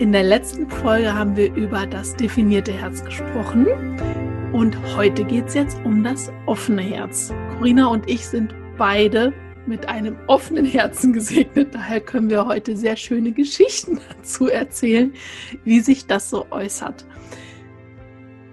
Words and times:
In 0.00 0.12
der 0.12 0.22
letzten 0.22 0.66
Folge 0.66 1.14
haben 1.14 1.36
wir 1.36 1.52
über 1.54 1.86
das 1.86 2.16
definierte 2.16 2.72
Herz 2.72 3.04
gesprochen 3.04 3.66
und 4.50 4.74
heute 4.96 5.26
geht 5.26 5.48
es 5.48 5.54
jetzt 5.54 5.78
um 5.84 6.02
das 6.02 6.32
offene 6.46 6.80
Herz. 6.80 7.34
Corinna 7.50 7.86
und 7.88 8.08
ich 8.08 8.26
sind 8.26 8.54
beide 8.78 9.34
mit 9.66 9.90
einem 9.90 10.16
offenen 10.26 10.64
Herzen 10.64 11.12
gesegnet. 11.12 11.74
Daher 11.74 12.00
können 12.00 12.30
wir 12.30 12.46
heute 12.46 12.78
sehr 12.78 12.96
schöne 12.96 13.32
Geschichten 13.32 14.00
dazu 14.16 14.48
erzählen, 14.48 15.12
wie 15.64 15.80
sich 15.80 16.06
das 16.06 16.30
so 16.30 16.46
äußert. 16.50 17.04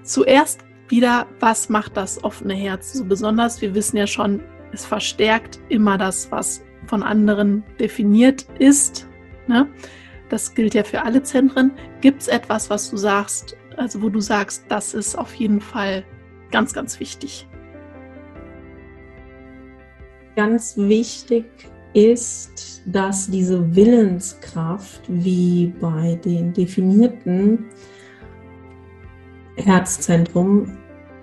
Zuerst 0.04 0.66
wieder, 0.90 1.28
was 1.40 1.70
macht 1.70 1.96
das 1.96 2.22
offene 2.26 2.56
Herz 2.56 2.92
so 2.92 3.06
besonders? 3.06 3.62
Wir 3.62 3.74
wissen 3.74 3.96
ja 3.96 4.06
schon, 4.06 4.42
es 4.74 4.86
verstärkt 4.86 5.60
immer 5.70 5.98
das, 5.98 6.30
was 6.30 6.62
von 6.88 7.04
anderen 7.04 7.64
definiert 7.80 8.48
ist. 8.60 9.08
Ne? 9.48 9.70
Das 10.30 10.54
gilt 10.54 10.74
ja 10.74 10.84
für 10.84 11.04
alle 11.04 11.24
Zentren. 11.24 11.72
Gibt 12.02 12.22
es 12.22 12.28
etwas, 12.28 12.70
was 12.70 12.90
du 12.90 12.98
sagst, 12.98 13.56
also 13.78 14.02
wo 14.02 14.10
du 14.10 14.20
sagst, 14.20 14.64
das 14.70 14.94
ist 14.94 15.18
auf 15.18 15.34
jeden 15.36 15.62
Fall 15.62 16.04
ganz, 16.52 16.74
ganz 16.74 17.00
wichtig? 17.00 17.48
Ganz 20.36 20.78
wichtig 20.78 21.46
ist, 21.94 22.82
dass 22.86 23.30
diese 23.30 23.76
Willenskraft, 23.76 25.02
wie 25.08 25.74
bei 25.80 26.20
den 26.24 26.54
definierten 26.54 27.66
Herzzentrum, 29.56 30.78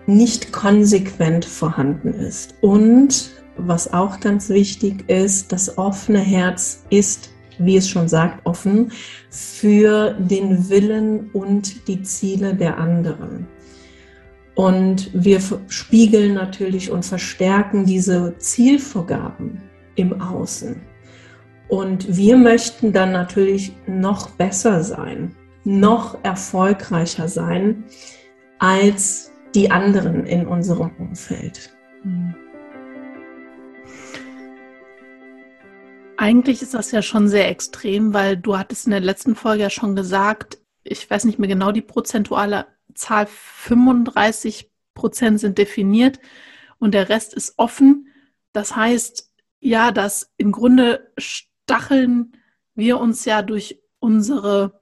nicht 0.07 0.53
konsequent 0.53 1.45
vorhanden 1.45 2.13
ist. 2.13 2.57
Und 2.61 3.31
was 3.57 3.93
auch 3.93 4.21
ganz 4.21 4.49
wichtig 4.49 5.09
ist, 5.09 5.53
das 5.53 5.79
offene 5.79 6.19
Herz 6.19 6.85
ist 6.91 7.34
wie 7.59 7.77
es 7.77 7.89
schon 7.89 8.09
sagt, 8.09 8.45
offen 8.45 8.93
für 9.31 10.13
den 10.13 10.69
Willen 10.69 11.31
und 11.31 11.89
die 11.89 12.03
Ziele 12.03 12.55
der 12.55 12.79
anderen. 12.79 13.47
Und 14.55 15.11
wir 15.13 15.41
spiegeln 15.69 16.35
natürlich 16.35 16.91
und 16.91 17.05
verstärken 17.05 17.87
diese 17.87 18.37
Zielvorgaben 18.39 19.61
im 19.97 20.21
Außen. 20.21 20.81
Und 21.69 22.17
wir 22.17 22.37
möchten 22.37 22.93
dann 22.93 23.13
natürlich 23.13 23.75
noch 23.87 24.31
besser 24.31 24.85
sein, 24.85 25.35
noch 25.65 26.19
erfolgreicher 26.23 27.27
sein 27.27 27.85
als 28.59 29.33
die 29.55 29.71
anderen 29.71 30.27
in 30.27 30.47
unserem 30.47 30.91
Umfeld. 30.99 31.75
Mhm. 32.05 32.35
Eigentlich 36.25 36.63
ist 36.63 36.73
das 36.73 36.91
ja 36.91 37.03
schon 37.03 37.29
sehr 37.29 37.51
extrem, 37.51 38.15
weil 38.15 38.39
du 38.39 38.57
hattest 38.57 38.87
in 38.87 38.93
der 38.93 39.01
letzten 39.01 39.37
Folge 39.37 39.65
ja 39.65 39.69
schon 39.69 39.95
gesagt, 39.95 40.57
ich 40.83 41.11
weiß 41.11 41.27
nicht 41.27 41.39
mehr 41.39 41.51
genau 41.51 41.71
die 41.71 41.83
prozentuale 41.83 42.67
Zahl, 42.95 43.27
35 43.27 44.71
Prozent 44.95 45.39
sind 45.39 45.59
definiert 45.59 46.21
und 46.79 46.95
der 46.95 47.11
Rest 47.11 47.35
ist 47.35 47.59
offen. 47.59 48.09
Das 48.55 48.75
heißt, 48.75 49.35
ja, 49.61 49.93
dass 49.93 50.33
im 50.39 50.51
Grunde 50.51 51.13
stacheln 51.19 52.33
wir 52.75 53.01
uns 53.01 53.27
ja 53.27 53.43
durch 53.43 53.83
unsere, 53.99 54.81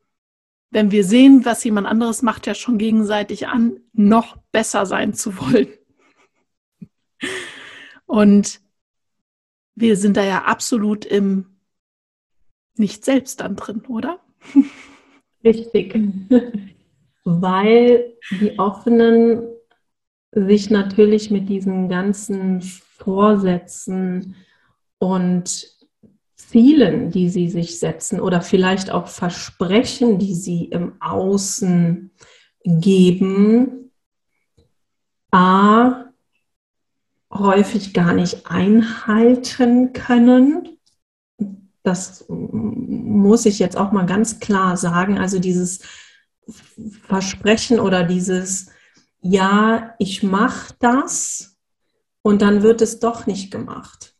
wenn 0.70 0.92
wir 0.92 1.02
sehen, 1.02 1.44
was 1.44 1.64
jemand 1.64 1.88
anderes 1.88 2.22
macht, 2.22 2.46
ja 2.46 2.54
schon 2.54 2.78
gegenseitig 2.78 3.48
an, 3.48 3.80
noch 3.92 4.36
besser 4.52 4.86
sein 4.86 5.12
zu 5.12 5.36
wollen. 5.40 5.70
Und 8.06 8.61
wir 9.74 9.96
sind 9.96 10.16
da 10.16 10.24
ja 10.24 10.44
absolut 10.44 11.04
im 11.04 11.46
Nicht 12.76 13.04
selbst 13.04 13.40
dann 13.40 13.56
drin, 13.56 13.82
oder? 13.88 14.20
Richtig. 15.44 15.94
Weil 17.24 18.14
die 18.30 18.58
Offenen 18.58 19.42
sich 20.32 20.70
natürlich 20.70 21.30
mit 21.30 21.48
diesen 21.48 21.88
ganzen 21.88 22.62
Vorsätzen 22.62 24.34
und 24.98 25.70
Zielen, 26.36 27.10
die 27.10 27.28
sie 27.28 27.48
sich 27.48 27.78
setzen 27.78 28.20
oder 28.20 28.40
vielleicht 28.40 28.90
auch 28.90 29.08
Versprechen, 29.08 30.18
die 30.18 30.34
sie 30.34 30.64
im 30.66 31.00
Außen 31.00 32.10
geben, 32.64 33.90
a 35.30 36.01
häufig 37.32 37.94
gar 37.94 38.12
nicht 38.12 38.46
einhalten 38.46 39.92
können. 39.92 40.78
Das 41.82 42.24
muss 42.28 43.46
ich 43.46 43.58
jetzt 43.58 43.76
auch 43.76 43.90
mal 43.92 44.06
ganz 44.06 44.38
klar 44.38 44.76
sagen. 44.76 45.18
Also 45.18 45.38
dieses 45.38 45.80
Versprechen 47.06 47.80
oder 47.80 48.04
dieses, 48.04 48.66
ja, 49.20 49.94
ich 49.98 50.22
mache 50.22 50.74
das 50.78 51.56
und 52.22 52.42
dann 52.42 52.62
wird 52.62 52.82
es 52.82 53.00
doch 53.00 53.26
nicht 53.26 53.50
gemacht. 53.50 54.14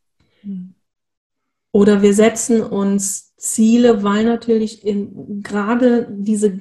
Oder 1.73 2.03
wir 2.03 2.14
setzen 2.14 2.62
uns 2.62 3.35
Ziele, 3.37 4.03
weil 4.03 4.25
natürlich 4.25 4.85
in, 4.85 5.43
gerade 5.43 6.09
diese 6.11 6.61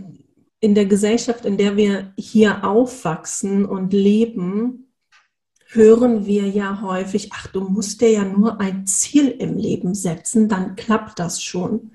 in 0.60 0.76
der 0.76 0.86
Gesellschaft, 0.86 1.46
in 1.46 1.58
der 1.58 1.76
wir 1.76 2.14
hier 2.18 2.64
aufwachsen 2.64 3.66
und 3.66 3.94
leben, 3.94 4.91
hören 5.74 6.26
wir 6.26 6.48
ja 6.48 6.82
häufig, 6.82 7.30
ach, 7.34 7.48
du 7.48 7.62
musst 7.62 8.02
dir 8.02 8.12
ja 8.12 8.24
nur 8.26 8.60
ein 8.60 8.86
Ziel 8.86 9.30
im 9.30 9.58
Leben 9.58 9.94
setzen, 9.96 10.50
dann 10.50 10.76
klappt 10.76 11.20
das 11.20 11.42
schon. 11.42 11.92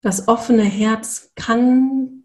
Das 0.00 0.28
offene 0.28 0.64
Herz 0.64 1.32
kann 1.34 2.24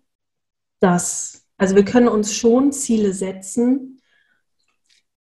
das 0.79 1.45
Also 1.57 1.75
wir 1.75 1.85
können 1.85 2.07
uns 2.07 2.35
schon 2.35 2.71
Ziele 2.71 3.13
setzen, 3.13 4.01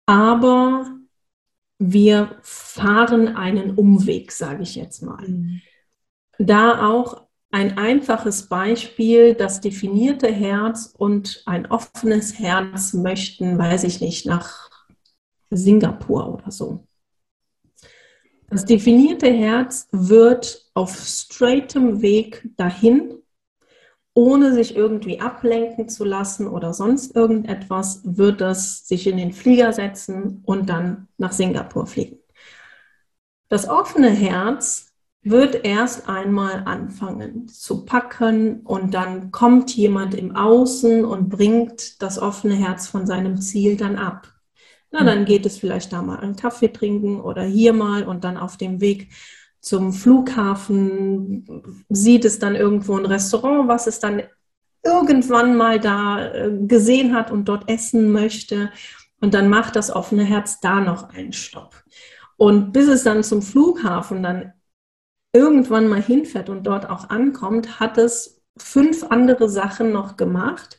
aber 0.06 0.98
wir 1.78 2.38
fahren 2.42 3.28
einen 3.36 3.76
Umweg, 3.76 4.32
sage 4.32 4.62
ich 4.62 4.74
jetzt 4.74 5.02
mal. 5.02 5.28
Mhm. 5.28 5.60
Da 6.38 6.88
auch 6.88 7.26
ein 7.50 7.76
einfaches 7.76 8.48
Beispiel, 8.48 9.34
das 9.34 9.60
definierte 9.60 10.32
Herz 10.32 10.94
und 10.96 11.42
ein 11.44 11.66
offenes 11.70 12.38
Herz 12.38 12.94
möchten, 12.94 13.58
weiß 13.58 13.84
ich 13.84 14.00
nicht, 14.00 14.26
nach 14.26 14.71
Singapur 15.56 16.34
oder 16.34 16.50
so. 16.50 16.86
Das 18.48 18.64
definierte 18.66 19.30
Herz 19.32 19.88
wird 19.92 20.70
auf 20.74 20.94
straightem 20.96 22.02
Weg 22.02 22.50
dahin, 22.56 23.14
ohne 24.14 24.52
sich 24.52 24.76
irgendwie 24.76 25.20
ablenken 25.20 25.88
zu 25.88 26.04
lassen 26.04 26.46
oder 26.46 26.74
sonst 26.74 27.16
irgendetwas, 27.16 28.02
wird 28.04 28.42
es 28.42 28.86
sich 28.86 29.06
in 29.06 29.16
den 29.16 29.32
Flieger 29.32 29.72
setzen 29.72 30.42
und 30.44 30.68
dann 30.68 31.08
nach 31.16 31.32
Singapur 31.32 31.86
fliegen. 31.86 32.18
Das 33.48 33.68
offene 33.68 34.10
Herz 34.10 34.92
wird 35.22 35.64
erst 35.64 36.08
einmal 36.08 36.64
anfangen 36.66 37.48
zu 37.48 37.84
packen 37.84 38.60
und 38.60 38.92
dann 38.92 39.30
kommt 39.30 39.74
jemand 39.74 40.14
im 40.14 40.34
Außen 40.34 41.04
und 41.04 41.28
bringt 41.28 42.02
das 42.02 42.18
offene 42.18 42.54
Herz 42.54 42.88
von 42.88 43.06
seinem 43.06 43.40
Ziel 43.40 43.76
dann 43.76 43.96
ab. 43.96 44.28
Na, 44.92 45.04
dann 45.04 45.24
geht 45.24 45.46
es 45.46 45.58
vielleicht 45.58 45.92
da 45.92 46.02
mal 46.02 46.20
einen 46.20 46.36
Kaffee 46.36 46.68
trinken 46.68 47.20
oder 47.20 47.42
hier 47.42 47.72
mal 47.72 48.04
und 48.04 48.24
dann 48.24 48.36
auf 48.36 48.56
dem 48.58 48.80
Weg 48.80 49.08
zum 49.60 49.92
Flughafen 49.92 51.84
sieht 51.88 52.24
es 52.24 52.38
dann 52.38 52.56
irgendwo 52.56 52.96
ein 52.96 53.06
Restaurant, 53.06 53.68
was 53.68 53.86
es 53.86 54.00
dann 54.00 54.22
irgendwann 54.84 55.56
mal 55.56 55.80
da 55.80 56.32
äh, 56.32 56.50
gesehen 56.66 57.14
hat 57.14 57.30
und 57.30 57.46
dort 57.46 57.70
essen 57.70 58.12
möchte. 58.12 58.70
Und 59.20 59.34
dann 59.34 59.48
macht 59.48 59.76
das 59.76 59.90
offene 59.90 60.24
Herz 60.24 60.60
da 60.60 60.80
noch 60.80 61.10
einen 61.10 61.32
Stopp. 61.32 61.84
Und 62.36 62.72
bis 62.72 62.88
es 62.88 63.04
dann 63.04 63.22
zum 63.22 63.40
Flughafen 63.40 64.22
dann 64.22 64.52
irgendwann 65.32 65.88
mal 65.88 66.02
hinfährt 66.02 66.48
und 66.48 66.64
dort 66.64 66.90
auch 66.90 67.08
ankommt, 67.08 67.80
hat 67.80 67.98
es 67.98 68.42
fünf 68.58 69.04
andere 69.04 69.48
Sachen 69.48 69.92
noch 69.92 70.16
gemacht. 70.16 70.78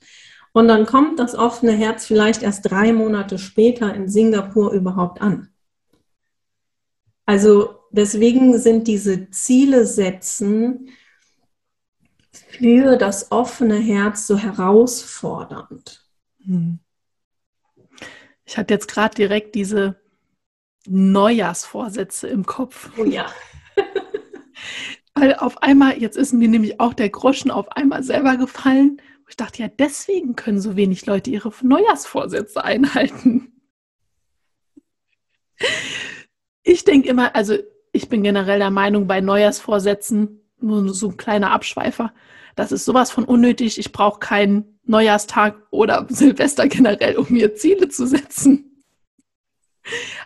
Und 0.54 0.68
dann 0.68 0.86
kommt 0.86 1.20
das 1.20 1.36
offene 1.36 1.74
Herz 1.74 2.06
vielleicht 2.06 2.44
erst 2.44 2.70
drei 2.70 2.94
Monate 2.94 3.40
später 3.40 3.94
in 3.94 4.08
Singapur 4.08 4.72
überhaupt 4.72 5.22
an. 5.22 5.50
Also 7.26 7.80
deswegen 7.92 8.58
sind 8.60 8.88
diese 8.88 9.30
Ziele 9.32 9.86
setzen 9.86 10.90
für 12.32 12.98
das 12.98 13.32
offene 13.32 13.78
Herz 13.78 14.28
so 14.28 14.38
herausfordernd. 14.38 16.06
Hm. 16.46 16.80
Ich 18.46 18.58
hatte 18.58 18.74
jetzt 18.74 18.88
gerade 18.88 19.16
direkt 19.16 19.56
diese 19.56 19.96
Neujahrsvorsätze 20.86 22.28
im 22.28 22.46
Kopf. 22.46 22.92
Oh 22.98 23.06
ja. 23.06 23.26
Weil 25.16 25.36
auf 25.36 25.64
einmal, 25.64 25.98
jetzt 25.98 26.18
ist 26.18 26.34
mir 26.34 26.48
nämlich 26.48 26.80
auch 26.80 26.94
der 26.94 27.10
Groschen 27.10 27.52
auf 27.52 27.72
einmal 27.72 28.04
selber 28.04 28.36
gefallen. 28.36 29.02
Ich 29.30 29.36
dachte, 29.36 29.64
ja, 29.64 29.68
deswegen 29.68 30.36
können 30.36 30.60
so 30.60 30.76
wenig 30.76 31.06
Leute 31.06 31.30
ihre 31.30 31.52
Neujahrsvorsätze 31.62 32.64
einhalten. 32.64 33.54
Ich 36.64 36.84
denke 36.84 37.10
immer, 37.10 37.36
also 37.36 37.58
ich 37.92 38.10
bin 38.10 38.24
generell 38.24 38.60
der 38.60 38.72
Meinung, 38.72 39.08
bei 39.08 39.22
Neujahrsvorsätzen, 39.22 40.42
nur 40.60 40.94
so 40.94 41.10
ein 41.10 41.18
kleiner 41.18 41.52
Abschweifer, 41.52 42.14
das 42.56 42.72
ist 42.72 42.86
sowas 42.86 43.12
von 43.12 43.26
unnötig. 43.26 43.80
Ich 43.80 43.92
brauche 43.92 44.20
keinen 44.20 44.80
Neujahrstag 44.86 45.56
oder 45.72 46.06
Silvester 46.10 46.68
generell, 46.68 47.18
um 47.18 47.28
mir 47.30 47.56
Ziele 47.56 47.90
zu 47.90 48.06
setzen. 48.06 48.84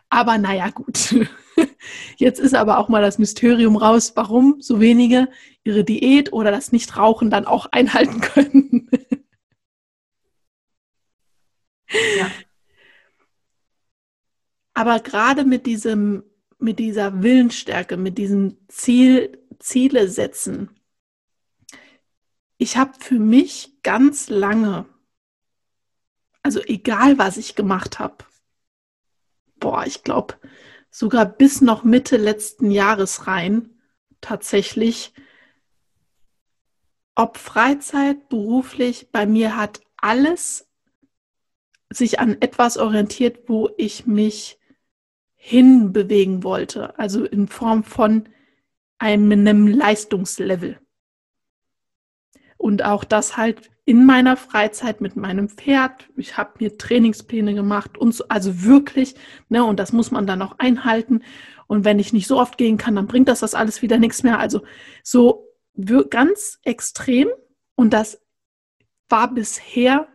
Aber 0.10 0.38
naja, 0.38 0.70
gut. 0.70 1.16
Jetzt 2.18 2.40
ist 2.40 2.54
aber 2.54 2.78
auch 2.78 2.90
mal 2.90 3.02
das 3.02 3.18
Mysterium 3.18 3.76
raus, 3.76 4.14
warum 4.16 4.58
so 4.60 4.80
wenige 4.80 5.30
ihre 5.68 5.84
Diät 5.84 6.32
oder 6.32 6.50
das 6.50 6.72
Nichtrauchen 6.72 7.30
dann 7.30 7.46
auch 7.46 7.68
einhalten 7.68 8.22
können. 8.22 8.90
ja. 12.18 12.32
Aber 14.74 15.00
gerade 15.00 15.44
mit 15.44 15.66
diesem, 15.66 16.24
mit 16.58 16.80
dieser 16.80 17.22
Willensstärke, 17.22 17.98
mit 17.98 18.18
diesem 18.18 18.58
Ziel, 18.70 19.44
Ziele 19.60 20.08
setzen, 20.08 20.70
ich 22.58 22.78
habe 22.78 22.94
für 23.00 23.20
mich 23.20 23.82
ganz 23.84 24.30
lange, 24.30 24.86
also 26.44 26.62
egal 26.62 27.18
was 27.18 27.38
ich 27.38 27.56
gemacht 27.56 28.00
habe, 28.00 28.24
boah, 29.60 29.86
ich 29.86 30.04
glaube, 30.04 30.36
sogar 30.90 31.26
bis 31.26 31.62
noch 31.62 31.84
Mitte 31.84 32.18
letzten 32.18 32.72
Jahres 32.72 33.28
rein 33.28 33.78
tatsächlich. 34.22 35.14
Ob 37.20 37.38
Freizeit, 37.38 38.30
beruflich, 38.30 39.10
bei 39.12 39.26
mir 39.26 39.58
hat 39.58 39.82
alles 39.98 40.70
sich 41.90 42.20
an 42.20 42.38
etwas 42.42 42.78
orientiert, 42.78 43.50
wo 43.50 43.72
ich 43.76 44.06
mich 44.06 44.60
hinbewegen 45.34 46.44
wollte. 46.44 47.00
Also 47.00 47.26
in 47.26 47.48
Form 47.48 47.84
von 47.84 48.30
einem 49.00 49.66
Leistungslevel. 49.66 50.80
Und 52.56 52.86
auch 52.86 53.04
das 53.04 53.36
halt 53.36 53.72
in 53.84 54.06
meiner 54.06 54.38
Freizeit 54.38 55.02
mit 55.02 55.16
meinem 55.16 55.50
Pferd. 55.50 56.10
Ich 56.18 56.38
habe 56.38 56.52
mir 56.60 56.78
Trainingspläne 56.78 57.56
gemacht 57.56 57.98
und 57.98 58.14
so, 58.14 58.26
also 58.28 58.64
wirklich, 58.64 59.16
ne, 59.50 59.64
und 59.64 59.80
das 59.80 59.92
muss 59.92 60.12
man 60.12 60.28
dann 60.28 60.44
auch 60.44 60.60
einhalten. 60.60 61.24
Und 61.66 61.84
wenn 61.84 61.98
ich 61.98 62.14
nicht 62.14 62.28
so 62.28 62.40
oft 62.40 62.60
gehen 62.60 62.78
kann, 62.78 62.96
dann 62.96 63.08
bringt 63.08 63.28
das 63.28 63.40
das 63.40 63.56
alles 63.56 63.82
wieder 63.82 63.98
nichts 63.98 64.22
mehr. 64.22 64.38
Also 64.38 64.62
so 65.02 65.47
ganz 66.10 66.60
extrem. 66.64 67.30
Und 67.76 67.94
das 67.94 68.20
war 69.10 69.34
bisher, 69.34 70.08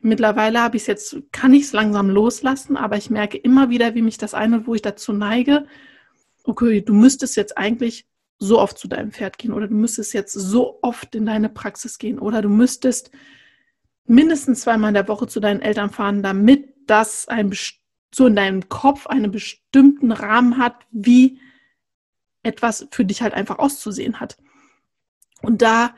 mittlerweile 0.00 0.60
habe 0.60 0.76
ich 0.76 0.82
es 0.82 0.86
jetzt, 0.86 1.16
kann 1.32 1.54
ich 1.54 1.64
es 1.64 1.72
langsam 1.72 2.10
loslassen, 2.10 2.76
aber 2.76 2.96
ich 2.96 3.10
merke 3.10 3.38
immer 3.38 3.70
wieder, 3.70 3.94
wie 3.94 4.02
mich 4.02 4.18
das 4.18 4.34
eine, 4.34 4.66
wo 4.66 4.74
ich 4.74 4.82
dazu 4.82 5.12
neige, 5.12 5.66
okay, 6.44 6.80
du 6.80 6.94
müsstest 6.94 7.36
jetzt 7.36 7.56
eigentlich 7.56 8.06
so 8.38 8.60
oft 8.60 8.78
zu 8.78 8.88
deinem 8.88 9.12
Pferd 9.12 9.38
gehen 9.38 9.52
oder 9.52 9.68
du 9.68 9.74
müsstest 9.74 10.12
jetzt 10.12 10.32
so 10.32 10.78
oft 10.82 11.14
in 11.14 11.26
deine 11.26 11.48
Praxis 11.48 11.98
gehen 11.98 12.18
oder 12.18 12.42
du 12.42 12.48
müsstest 12.48 13.10
mindestens 14.04 14.60
zweimal 14.60 14.88
in 14.88 14.94
der 14.94 15.08
Woche 15.08 15.26
zu 15.26 15.40
deinen 15.40 15.62
Eltern 15.62 15.90
fahren, 15.90 16.22
damit 16.22 16.74
das 16.86 17.28
ein 17.28 17.52
so 18.14 18.26
in 18.26 18.36
deinem 18.36 18.68
Kopf 18.68 19.06
einen 19.06 19.30
bestimmten 19.30 20.12
Rahmen 20.12 20.58
hat, 20.58 20.86
wie 20.90 21.40
etwas 22.42 22.86
für 22.90 23.04
dich 23.04 23.20
halt 23.20 23.34
einfach 23.34 23.58
auszusehen 23.58 24.20
hat. 24.20 24.36
Und 25.46 25.62
da 25.62 25.94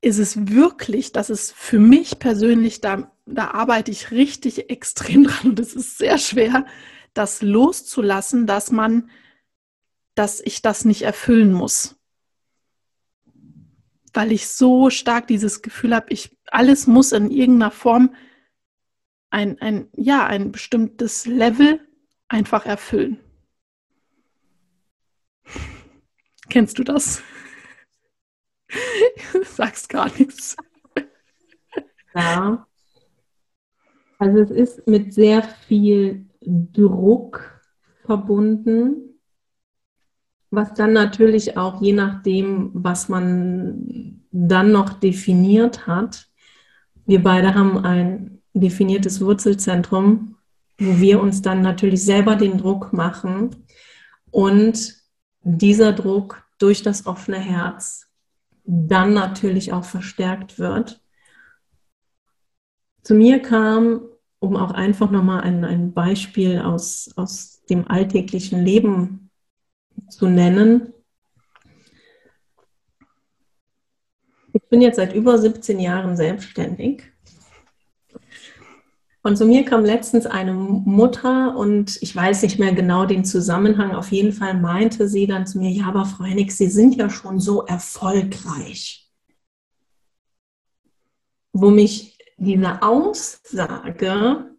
ist 0.00 0.18
es 0.18 0.48
wirklich, 0.48 1.12
das 1.12 1.30
ist 1.30 1.52
für 1.52 1.78
mich 1.78 2.18
persönlich, 2.18 2.80
da, 2.80 3.12
da 3.24 3.52
arbeite 3.52 3.90
ich 3.90 4.10
richtig 4.10 4.68
extrem 4.68 5.24
dran 5.28 5.50
und 5.50 5.60
es 5.60 5.74
ist 5.74 5.98
sehr 5.98 6.18
schwer, 6.18 6.66
das 7.14 7.42
loszulassen, 7.42 8.46
dass 8.46 8.70
man 8.70 9.10
dass 10.14 10.40
ich 10.40 10.62
das 10.62 10.84
nicht 10.84 11.02
erfüllen 11.02 11.52
muss. 11.52 11.96
Weil 14.12 14.32
ich 14.32 14.48
so 14.48 14.90
stark 14.90 15.26
dieses 15.26 15.62
Gefühl 15.62 15.94
habe, 15.94 16.06
ich, 16.10 16.36
alles 16.46 16.86
muss 16.86 17.12
in 17.12 17.30
irgendeiner 17.30 17.70
Form 17.70 18.14
ein, 19.30 19.58
ein, 19.60 19.88
ja, 19.96 20.26
ein 20.26 20.52
bestimmtes 20.52 21.24
Level 21.24 21.80
einfach 22.28 22.66
erfüllen. 22.66 23.18
Kennst 26.50 26.78
du 26.78 26.84
das? 26.84 27.22
Du 29.32 29.42
sagst 29.44 29.88
gar 29.88 30.10
nichts. 30.18 30.56
Ja. 32.14 32.66
Also 34.18 34.38
es 34.38 34.50
ist 34.50 34.86
mit 34.86 35.12
sehr 35.12 35.42
viel 35.42 36.26
Druck 36.40 37.60
verbunden, 38.04 39.18
was 40.50 40.74
dann 40.74 40.92
natürlich 40.92 41.56
auch 41.56 41.80
je 41.80 41.92
nachdem, 41.92 42.70
was 42.74 43.08
man 43.08 44.22
dann 44.30 44.72
noch 44.72 44.90
definiert 44.90 45.86
hat, 45.86 46.28
wir 47.06 47.22
beide 47.22 47.54
haben 47.54 47.78
ein 47.84 48.42
definiertes 48.54 49.20
Wurzelzentrum, 49.20 50.36
wo 50.78 51.00
wir 51.00 51.20
uns 51.20 51.42
dann 51.42 51.62
natürlich 51.62 52.04
selber 52.04 52.36
den 52.36 52.58
Druck 52.58 52.92
machen 52.92 53.50
und 54.30 54.94
dieser 55.42 55.92
Druck 55.92 56.44
durch 56.58 56.82
das 56.82 57.06
offene 57.06 57.38
Herz 57.38 58.11
dann 58.64 59.14
natürlich 59.14 59.72
auch 59.72 59.84
verstärkt 59.84 60.58
wird. 60.58 61.02
Zu 63.02 63.14
mir 63.14 63.40
kam, 63.40 64.02
um 64.38 64.56
auch 64.56 64.72
einfach 64.72 65.10
nochmal 65.10 65.42
ein, 65.42 65.64
ein 65.64 65.92
Beispiel 65.92 66.60
aus, 66.60 67.10
aus 67.16 67.64
dem 67.70 67.88
alltäglichen 67.88 68.64
Leben 68.64 69.30
zu 70.08 70.26
nennen. 70.26 70.92
Ich 74.52 74.62
bin 74.68 74.80
jetzt 74.80 74.96
seit 74.96 75.14
über 75.14 75.38
17 75.38 75.80
Jahren 75.80 76.16
selbstständig 76.16 77.11
Und 79.24 79.36
zu 79.36 79.46
mir 79.46 79.64
kam 79.64 79.84
letztens 79.84 80.26
eine 80.26 80.52
Mutter 80.52 81.56
und 81.56 81.96
ich 82.02 82.14
weiß 82.14 82.42
nicht 82.42 82.58
mehr 82.58 82.72
genau 82.72 83.06
den 83.06 83.24
Zusammenhang. 83.24 83.94
Auf 83.94 84.10
jeden 84.10 84.32
Fall 84.32 84.54
meinte 84.60 85.08
sie 85.08 85.28
dann 85.28 85.46
zu 85.46 85.58
mir, 85.58 85.70
ja, 85.70 85.86
aber 85.86 86.04
Frau 86.04 86.24
Hennig, 86.24 86.50
Sie 86.50 86.66
sind 86.66 86.96
ja 86.96 87.08
schon 87.08 87.38
so 87.38 87.64
erfolgreich. 87.64 89.08
Wo 91.52 91.70
mich 91.70 92.18
diese 92.36 92.82
Aussage 92.82 94.56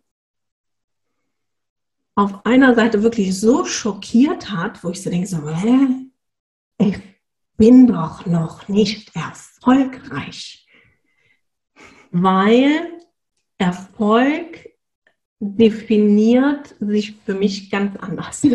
auf 2.16 2.46
einer 2.46 2.76
Seite 2.76 3.04
wirklich 3.04 3.38
so 3.38 3.66
schockiert 3.66 4.50
hat, 4.50 4.82
wo 4.84 4.92
ich 4.92 5.02
so 5.02 5.10
denke, 5.10 5.28
so, 5.28 5.50
hä? 5.50 5.88
Ich 6.78 7.02
bin 7.58 7.88
doch 7.88 8.26
noch 8.26 8.70
nicht 8.70 9.14
erfolgreich. 9.16 10.68
Weil 12.12 13.03
Erfolg 13.64 14.70
definiert 15.40 16.76
sich 16.80 17.16
für 17.26 17.34
mich 17.34 17.70
ganz 17.72 17.96
anders. 17.98 18.46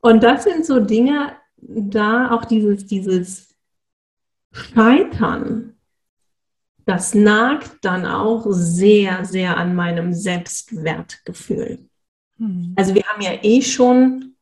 Und 0.00 0.22
das 0.22 0.44
sind 0.44 0.64
so 0.64 0.80
Dinge, 0.80 1.36
da 1.56 2.30
auch 2.30 2.46
dieses, 2.46 2.86
dieses 2.86 3.54
Scheitern, 4.52 5.76
das 6.86 7.14
nagt 7.14 7.84
dann 7.84 8.06
auch 8.06 8.46
sehr, 8.48 9.24
sehr 9.26 9.56
an 9.58 9.74
meinem 9.74 10.14
Selbstwertgefühl. 10.14 11.88
Mhm. 12.38 12.72
Also 12.76 12.94
wir 12.94 13.04
haben 13.04 13.20
ja 13.20 13.38
eh 13.42 13.60
schon 13.62 14.33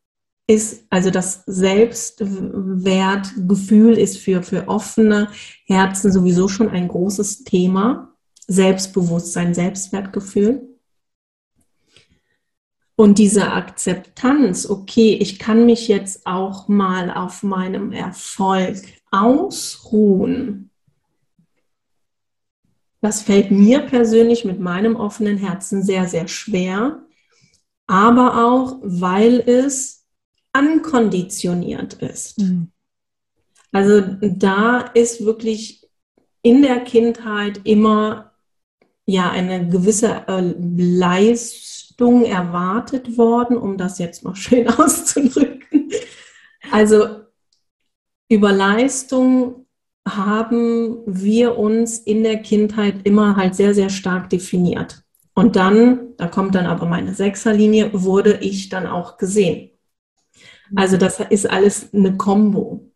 ist, 0.53 0.85
also 0.91 1.11
das 1.11 1.43
Selbstwertgefühl 1.47 3.99
ist 3.99 4.19
für, 4.19 4.43
für 4.43 4.69
offene 4.69 5.29
Herzen 5.67 6.13
sowieso 6.13 6.49
schon 6.49 6.69
ein 6.69 6.89
großes 6.89 7.45
Thema. 7.45 8.13
Selbstbewusstsein, 8.47 9.55
Selbstwertgefühl. 9.55 10.69
Und 12.95 13.17
diese 13.19 13.53
Akzeptanz, 13.53 14.69
okay, 14.69 15.15
ich 15.15 15.39
kann 15.39 15.65
mich 15.65 15.89
jetzt 15.89 16.27
auch 16.27 16.69
mal 16.69 17.11
auf 17.11 17.43
meinem 17.43 17.93
Erfolg 17.93 18.83
ausruhen. 19.11 20.69
Das 23.01 23.23
fällt 23.23 23.51
mir 23.51 23.81
persönlich 23.81 24.45
mit 24.45 24.61
meinem 24.61 24.97
offenen 24.97 25.39
Herzen 25.39 25.83
sehr, 25.83 26.07
sehr 26.07 26.29
schwer, 26.29 27.03
aber 27.87 28.47
auch, 28.47 28.77
weil 28.83 29.41
es 29.41 30.02
ankonditioniert 30.53 31.95
ist. 31.95 32.39
Mhm. 32.39 32.71
Also 33.73 34.03
da 34.21 34.81
ist 34.81 35.25
wirklich 35.25 35.89
in 36.43 36.63
der 36.63 36.81
Kindheit 36.81 37.61
immer 37.65 38.33
ja 39.07 39.31
eine 39.31 39.69
gewisse 39.69 40.25
äh, 40.29 40.55
Leistung 40.59 42.25
erwartet 42.25 43.17
worden, 43.17 43.57
um 43.57 43.79
das 43.79 43.99
jetzt 43.99 44.25
mal 44.25 44.37
schön 44.37 44.69
auszudrücken. 44.69 45.91
Also 46.71 47.23
über 48.29 48.53
Leistung 48.53 49.67
haben 50.07 51.03
wir 51.07 51.59
uns 51.59 51.99
in 51.99 52.23
der 52.25 52.39
Kindheit 52.43 53.05
immer 53.05 53.37
halt 53.37 53.55
sehr, 53.55 53.75
sehr 53.75 53.91
stark 53.91 54.31
definiert. 54.31 55.03
Und 55.35 55.57
dann, 55.57 56.17
da 56.17 56.27
kommt 56.27 56.55
dann 56.55 56.67
aber 56.67 56.87
meine 56.87 57.15
Sechserlinie, 57.15 57.91
wurde 57.93 58.39
ich 58.41 58.69
dann 58.69 58.87
auch 58.87 59.17
gesehen. 59.17 59.72
Also 60.75 60.97
das 60.97 61.21
ist 61.21 61.49
alles 61.49 61.93
eine 61.93 62.17
Kombo. 62.17 62.93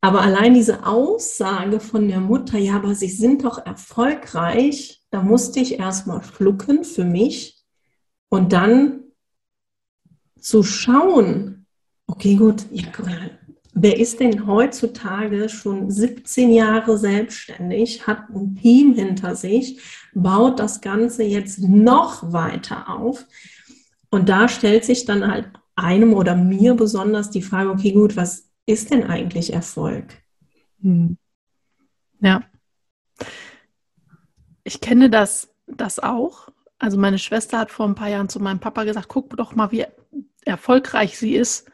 Aber 0.00 0.22
allein 0.22 0.54
diese 0.54 0.86
Aussage 0.86 1.80
von 1.80 2.08
der 2.08 2.20
Mutter, 2.20 2.58
ja, 2.58 2.76
aber 2.76 2.94
sie 2.94 3.08
sind 3.08 3.44
doch 3.44 3.64
erfolgreich, 3.64 5.02
da 5.10 5.22
musste 5.22 5.58
ich 5.58 5.78
erstmal 5.78 6.22
schlucken 6.22 6.84
für 6.84 7.04
mich 7.04 7.64
und 8.28 8.52
dann 8.52 9.00
zu 10.38 10.62
schauen, 10.62 11.66
okay, 12.06 12.36
gut, 12.36 12.66
ja, 12.70 12.84
wer 13.74 13.98
ist 13.98 14.20
denn 14.20 14.46
heutzutage 14.46 15.48
schon 15.48 15.90
17 15.90 16.52
Jahre 16.52 16.96
selbstständig, 16.96 18.06
hat 18.06 18.30
ein 18.30 18.54
Team 18.56 18.94
hinter 18.94 19.34
sich, 19.34 19.80
baut 20.14 20.60
das 20.60 20.80
Ganze 20.80 21.24
jetzt 21.24 21.60
noch 21.60 22.32
weiter 22.32 22.88
auf. 22.88 23.26
Und 24.10 24.28
da 24.28 24.48
stellt 24.48 24.84
sich 24.84 25.04
dann 25.04 25.26
halt 25.30 25.50
einem 25.78 26.12
oder 26.14 26.34
mir 26.34 26.74
besonders 26.74 27.30
die 27.30 27.42
Frage, 27.42 27.70
okay, 27.70 27.92
gut, 27.92 28.16
was 28.16 28.50
ist 28.66 28.90
denn 28.90 29.04
eigentlich 29.04 29.52
Erfolg? 29.52 30.04
Hm. 30.82 31.16
Ja. 32.20 32.42
Ich 34.64 34.80
kenne 34.80 35.08
das, 35.08 35.54
das 35.66 35.98
auch. 35.98 36.48
Also 36.78 36.98
meine 36.98 37.18
Schwester 37.18 37.58
hat 37.58 37.70
vor 37.70 37.86
ein 37.86 37.94
paar 37.94 38.08
Jahren 38.08 38.28
zu 38.28 38.40
meinem 38.40 38.60
Papa 38.60 38.84
gesagt, 38.84 39.08
guck 39.08 39.36
doch 39.36 39.54
mal, 39.54 39.72
wie 39.72 39.86
erfolgreich 40.44 41.18
sie 41.18 41.34
ist. 41.34 41.70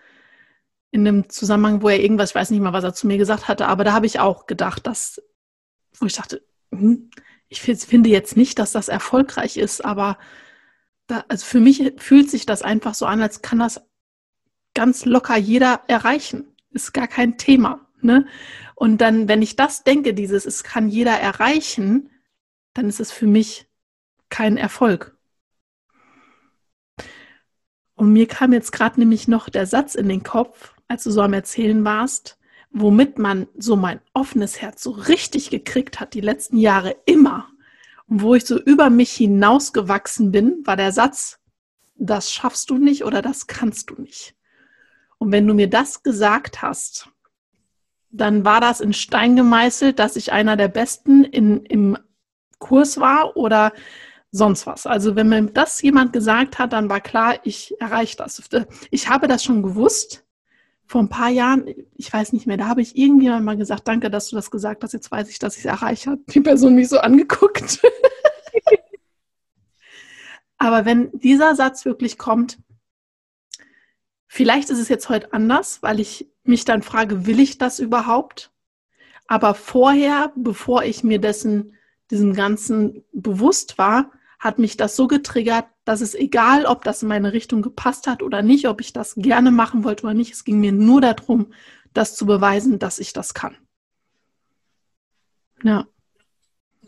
In 0.90 1.04
dem 1.04 1.28
Zusammenhang, 1.28 1.82
wo 1.82 1.88
er 1.88 2.00
irgendwas, 2.00 2.30
ich 2.30 2.34
weiß 2.36 2.50
nicht 2.50 2.60
mal, 2.60 2.72
was 2.72 2.84
er 2.84 2.94
zu 2.94 3.06
mir 3.06 3.18
gesagt 3.18 3.48
hatte, 3.48 3.66
aber 3.66 3.82
da 3.84 3.92
habe 3.92 4.06
ich 4.06 4.20
auch 4.20 4.46
gedacht, 4.46 4.86
dass, 4.86 5.20
wo 5.98 6.06
ich 6.06 6.14
dachte, 6.14 6.46
hm, 6.72 7.10
ich 7.48 7.60
finde 7.60 8.10
jetzt 8.10 8.36
nicht, 8.36 8.58
dass 8.58 8.72
das 8.72 8.88
erfolgreich 8.88 9.56
ist, 9.56 9.84
aber 9.84 10.18
da, 11.06 11.24
also 11.28 11.44
für 11.44 11.60
mich 11.60 11.94
fühlt 11.98 12.30
sich 12.30 12.46
das 12.46 12.62
einfach 12.62 12.94
so 12.94 13.06
an, 13.06 13.20
als 13.20 13.42
kann 13.42 13.58
das 13.58 13.82
ganz 14.74 15.04
locker 15.04 15.36
jeder 15.36 15.82
erreichen. 15.88 16.54
Ist 16.70 16.92
gar 16.92 17.08
kein 17.08 17.38
Thema. 17.38 17.86
Ne? 18.02 18.26
Und 18.74 18.98
dann, 18.98 19.28
wenn 19.28 19.42
ich 19.42 19.56
das 19.56 19.84
denke, 19.84 20.14
dieses, 20.14 20.44
es 20.46 20.64
kann 20.64 20.88
jeder 20.88 21.18
erreichen, 21.18 22.10
dann 22.74 22.88
ist 22.88 23.00
es 23.00 23.12
für 23.12 23.26
mich 23.26 23.66
kein 24.28 24.56
Erfolg. 24.56 25.16
Und 27.94 28.12
mir 28.12 28.26
kam 28.26 28.52
jetzt 28.52 28.72
gerade 28.72 28.98
nämlich 28.98 29.28
noch 29.28 29.48
der 29.48 29.66
Satz 29.66 29.94
in 29.94 30.08
den 30.08 30.24
Kopf, 30.24 30.74
als 30.88 31.04
du 31.04 31.10
so 31.10 31.22
am 31.22 31.32
Erzählen 31.32 31.84
warst, 31.84 32.38
womit 32.70 33.18
man 33.18 33.46
so 33.56 33.76
mein 33.76 34.00
offenes 34.12 34.60
Herz 34.60 34.82
so 34.82 34.90
richtig 34.90 35.50
gekriegt 35.50 36.00
hat, 36.00 36.12
die 36.12 36.20
letzten 36.20 36.58
Jahre 36.58 36.96
immer. 37.06 37.48
Und 38.08 38.22
wo 38.22 38.34
ich 38.34 38.44
so 38.44 38.60
über 38.60 38.90
mich 38.90 39.12
hinausgewachsen 39.12 40.32
bin, 40.32 40.60
war 40.64 40.76
der 40.76 40.90
Satz, 40.90 41.38
das 41.94 42.32
schaffst 42.32 42.70
du 42.70 42.78
nicht 42.78 43.04
oder 43.04 43.22
das 43.22 43.46
kannst 43.46 43.90
du 43.90 44.02
nicht. 44.02 44.34
Und 45.18 45.32
wenn 45.32 45.46
du 45.46 45.54
mir 45.54 45.68
das 45.68 46.02
gesagt 46.02 46.62
hast, 46.62 47.08
dann 48.10 48.44
war 48.44 48.60
das 48.60 48.80
in 48.80 48.92
Stein 48.92 49.36
gemeißelt, 49.36 49.98
dass 49.98 50.16
ich 50.16 50.32
einer 50.32 50.56
der 50.56 50.68
Besten 50.68 51.24
in, 51.24 51.64
im 51.66 51.98
Kurs 52.58 53.00
war 53.00 53.36
oder 53.36 53.72
sonst 54.30 54.66
was. 54.66 54.86
Also 54.86 55.16
wenn 55.16 55.28
mir 55.28 55.42
das 55.46 55.82
jemand 55.82 56.12
gesagt 56.12 56.58
hat, 56.58 56.72
dann 56.72 56.88
war 56.88 57.00
klar, 57.00 57.38
ich 57.44 57.74
erreiche 57.80 58.16
das. 58.16 58.42
Ich 58.90 59.08
habe 59.08 59.28
das 59.28 59.44
schon 59.44 59.62
gewusst 59.62 60.24
vor 60.86 61.00
ein 61.00 61.08
paar 61.08 61.30
Jahren, 61.30 61.66
ich 61.96 62.12
weiß 62.12 62.32
nicht 62.32 62.46
mehr, 62.46 62.56
da 62.56 62.66
habe 62.66 62.82
ich 62.82 62.96
irgendwie 62.96 63.28
mal 63.28 63.56
gesagt, 63.56 63.88
danke, 63.88 64.10
dass 64.10 64.28
du 64.28 64.36
das 64.36 64.50
gesagt 64.50 64.82
hast, 64.82 64.92
jetzt 64.92 65.10
weiß 65.10 65.28
ich, 65.30 65.38
dass 65.38 65.54
ich 65.54 65.60
es 65.60 65.66
erreiche. 65.66 66.12
Hat 66.12 66.18
die 66.28 66.40
Person 66.40 66.74
mich 66.74 66.88
so 66.88 66.98
angeguckt. 66.98 67.80
Aber 70.58 70.84
wenn 70.84 71.10
dieser 71.12 71.54
Satz 71.54 71.84
wirklich 71.84 72.18
kommt, 72.18 72.58
Vielleicht 74.34 74.68
ist 74.68 74.80
es 74.80 74.88
jetzt 74.88 75.08
heute 75.10 75.32
anders, 75.32 75.80
weil 75.80 76.00
ich 76.00 76.28
mich 76.42 76.64
dann 76.64 76.82
frage, 76.82 77.24
will 77.24 77.38
ich 77.38 77.56
das 77.56 77.78
überhaupt? 77.78 78.50
Aber 79.28 79.54
vorher, 79.54 80.32
bevor 80.34 80.82
ich 80.82 81.04
mir 81.04 81.20
dessen, 81.20 81.74
diesem 82.10 82.34
Ganzen 82.34 83.04
bewusst 83.12 83.78
war, 83.78 84.10
hat 84.40 84.58
mich 84.58 84.76
das 84.76 84.96
so 84.96 85.06
getriggert, 85.06 85.66
dass 85.84 86.00
es 86.00 86.16
egal, 86.16 86.66
ob 86.66 86.82
das 86.82 87.04
in 87.04 87.10
meine 87.10 87.32
Richtung 87.32 87.62
gepasst 87.62 88.08
hat 88.08 88.24
oder 88.24 88.42
nicht, 88.42 88.66
ob 88.66 88.80
ich 88.80 88.92
das 88.92 89.14
gerne 89.14 89.52
machen 89.52 89.84
wollte 89.84 90.02
oder 90.02 90.14
nicht, 90.14 90.32
es 90.32 90.42
ging 90.42 90.58
mir 90.58 90.72
nur 90.72 91.00
darum, 91.00 91.52
das 91.92 92.16
zu 92.16 92.26
beweisen, 92.26 92.80
dass 92.80 92.98
ich 92.98 93.12
das 93.12 93.34
kann. 93.34 93.56
Ja. 95.62 95.86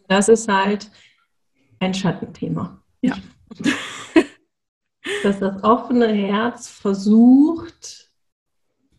Das 0.08 0.28
ist 0.28 0.48
halt 0.48 0.90
ein 1.78 1.94
Schattenthema. 1.94 2.82
Ja. 3.02 3.14
dass 5.22 5.38
das 5.40 5.62
offene 5.62 6.08
Herz 6.08 6.68
versucht, 6.68 8.10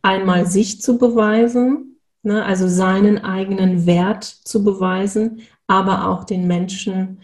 einmal 0.01 0.45
sich 0.45 0.81
zu 0.81 0.97
beweisen, 0.97 1.99
ne, 2.23 2.43
also 2.45 2.67
seinen 2.67 3.23
eigenen 3.23 3.85
Wert 3.85 4.23
zu 4.23 4.63
beweisen, 4.63 5.41
aber 5.67 6.07
auch 6.07 6.23
den 6.23 6.47
Menschen 6.47 7.21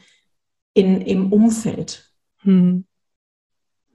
in, 0.74 1.02
im 1.02 1.32
Umfeld. 1.32 2.12
Hm. 2.40 2.86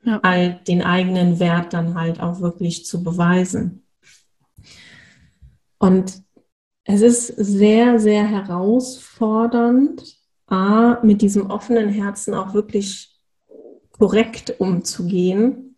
Ja. 0.04 0.20
Den 0.66 0.82
eigenen 0.82 1.38
Wert 1.38 1.74
dann 1.74 1.94
halt 1.94 2.20
auch 2.20 2.40
wirklich 2.40 2.86
zu 2.86 3.02
beweisen. 3.02 3.84
Und 5.78 6.22
es 6.84 7.02
ist 7.02 7.26
sehr, 7.26 7.98
sehr 8.00 8.26
herausfordernd, 8.26 10.16
A, 10.46 10.98
mit 11.02 11.20
diesem 11.20 11.50
offenen 11.50 11.90
Herzen 11.90 12.32
auch 12.32 12.54
wirklich 12.54 13.17
korrekt 13.98 14.54
umzugehen, 14.58 15.76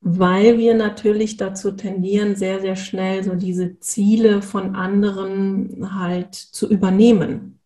weil 0.00 0.58
wir 0.58 0.74
natürlich 0.74 1.36
dazu 1.36 1.72
tendieren, 1.72 2.36
sehr, 2.36 2.60
sehr 2.60 2.76
schnell 2.76 3.24
so 3.24 3.34
diese 3.34 3.78
Ziele 3.80 4.42
von 4.42 4.74
anderen 4.74 5.98
halt 5.98 6.34
zu 6.34 6.68
übernehmen. 6.68 7.60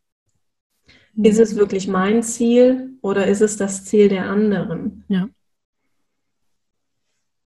Mhm. 1.14 1.25
Ist 1.25 1.38
es 1.40 1.57
wirklich 1.57 1.88
mein 1.88 2.23
Ziel 2.23 2.97
oder 3.02 3.26
ist 3.26 3.42
es 3.42 3.57
das 3.57 3.85
Ziel 3.85 4.09
der 4.09 4.30
anderen? 4.30 5.04
Ja. 5.09 5.28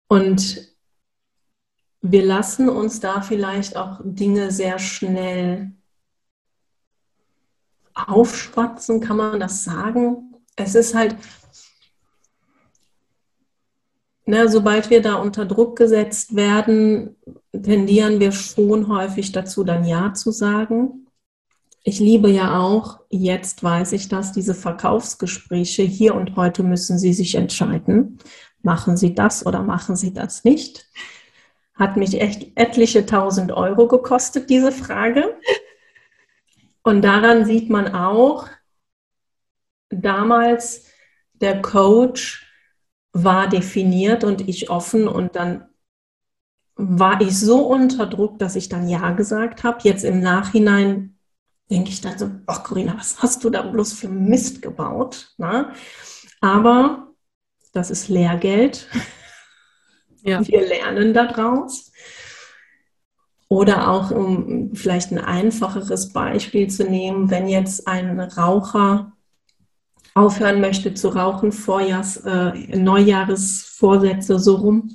Und 0.08 0.74
wir 2.02 2.24
lassen 2.24 2.68
uns 2.68 2.98
da 2.98 3.20
vielleicht 3.20 3.76
auch 3.76 4.00
Dinge 4.02 4.50
sehr 4.50 4.78
schnell 4.78 5.72
aufschwatzen, 7.94 9.00
kann 9.00 9.16
man 9.16 9.38
das 9.38 9.62
sagen? 9.62 10.34
Es 10.56 10.74
ist 10.74 10.94
halt, 10.94 11.16
na, 14.26 14.44
ne, 14.44 14.48
sobald 14.48 14.90
wir 14.90 15.02
da 15.02 15.14
unter 15.14 15.46
Druck 15.46 15.76
gesetzt 15.76 16.36
werden, 16.36 17.16
tendieren 17.52 18.20
wir 18.20 18.32
schon 18.32 18.88
häufig 18.88 19.32
dazu, 19.32 19.64
dann 19.64 19.84
Ja 19.84 20.12
zu 20.14 20.30
sagen. 20.30 21.06
Ich 21.82 21.98
liebe 21.98 22.30
ja 22.30 22.60
auch, 22.60 23.00
jetzt 23.08 23.62
weiß 23.62 23.92
ich 23.92 24.08
das, 24.08 24.32
diese 24.32 24.54
Verkaufsgespräche, 24.54 25.82
hier 25.82 26.14
und 26.14 26.36
heute 26.36 26.62
müssen 26.62 26.98
Sie 26.98 27.14
sich 27.14 27.34
entscheiden. 27.34 28.18
Machen 28.62 28.96
Sie 28.96 29.14
das 29.14 29.46
oder 29.46 29.62
machen 29.62 29.96
Sie 29.96 30.12
das 30.12 30.44
nicht? 30.44 30.86
Hat 31.74 31.96
mich 31.96 32.20
echt 32.20 32.52
etliche 32.56 33.06
tausend 33.06 33.52
Euro 33.52 33.88
gekostet, 33.88 34.50
diese 34.50 34.72
Frage. 34.72 35.36
Und 36.82 37.02
daran 37.02 37.46
sieht 37.46 37.70
man 37.70 37.94
auch, 37.94 38.46
damals 39.88 40.86
der 41.32 41.62
Coach 41.62 42.46
war 43.12 43.48
definiert 43.48 44.24
und 44.24 44.48
ich 44.48 44.70
offen 44.70 45.08
und 45.08 45.36
dann 45.36 45.66
war 46.76 47.20
ich 47.20 47.38
so 47.38 47.66
unter 47.66 48.06
Druck, 48.06 48.38
dass 48.38 48.56
ich 48.56 48.68
dann 48.68 48.88
Ja 48.88 49.12
gesagt 49.12 49.64
habe. 49.64 49.80
Jetzt 49.82 50.04
im 50.04 50.20
Nachhinein 50.20 51.18
denke 51.70 51.90
ich 51.90 52.00
dann 52.00 52.18
so, 52.18 52.30
ach 52.46 52.64
Corinna, 52.64 52.96
was 52.96 53.22
hast 53.22 53.44
du 53.44 53.50
da 53.50 53.62
bloß 53.62 53.92
für 53.92 54.08
Mist 54.08 54.62
gebaut? 54.62 55.34
Na? 55.36 55.72
Aber 56.40 57.08
das 57.72 57.90
ist 57.90 58.08
Lehrgeld. 58.08 58.88
Ja. 60.22 60.40
Wir 60.46 60.66
lernen 60.66 61.12
daraus. 61.14 61.92
Oder 63.48 63.90
auch, 63.90 64.10
um 64.10 64.74
vielleicht 64.74 65.10
ein 65.10 65.18
einfacheres 65.18 66.12
Beispiel 66.12 66.68
zu 66.68 66.84
nehmen, 66.84 67.30
wenn 67.30 67.48
jetzt 67.48 67.88
ein 67.88 68.20
Raucher 68.20 69.12
aufhören 70.14 70.60
möchte 70.60 70.94
zu 70.94 71.08
rauchen, 71.08 71.52
Vorjahrs, 71.52 72.18
äh, 72.18 72.76
Neujahresvorsätze 72.76 74.38
so 74.38 74.56
rum. 74.56 74.94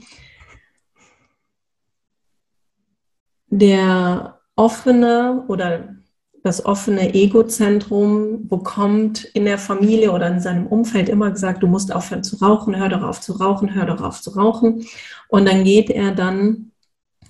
Der 3.48 4.40
offene 4.56 5.44
oder 5.48 5.96
das 6.44 6.64
offene 6.64 7.16
Egozentrum 7.16 8.48
bekommt 8.48 9.24
in 9.24 9.46
der 9.46 9.58
Familie 9.58 10.12
oder 10.12 10.28
in 10.28 10.40
seinem 10.40 10.68
Umfeld 10.68 11.10
immer 11.10 11.32
gesagt, 11.32 11.64
du 11.64 11.68
musst 11.68 11.92
aufhören 11.92 12.24
zu 12.24 12.36
rauchen, 12.36 12.78
hör 12.78 12.90
doch 12.90 13.02
auf 13.02 13.20
zu 13.20 13.34
rauchen, 13.34 13.74
hör 13.74 13.88
doch 13.88 14.02
auf 14.02 14.22
zu 14.22 14.30
rauchen. 14.30 14.86
Und 15.28 15.48
dann 15.48 15.64
geht 15.64 15.90
er 15.90 16.12
dann 16.12 16.72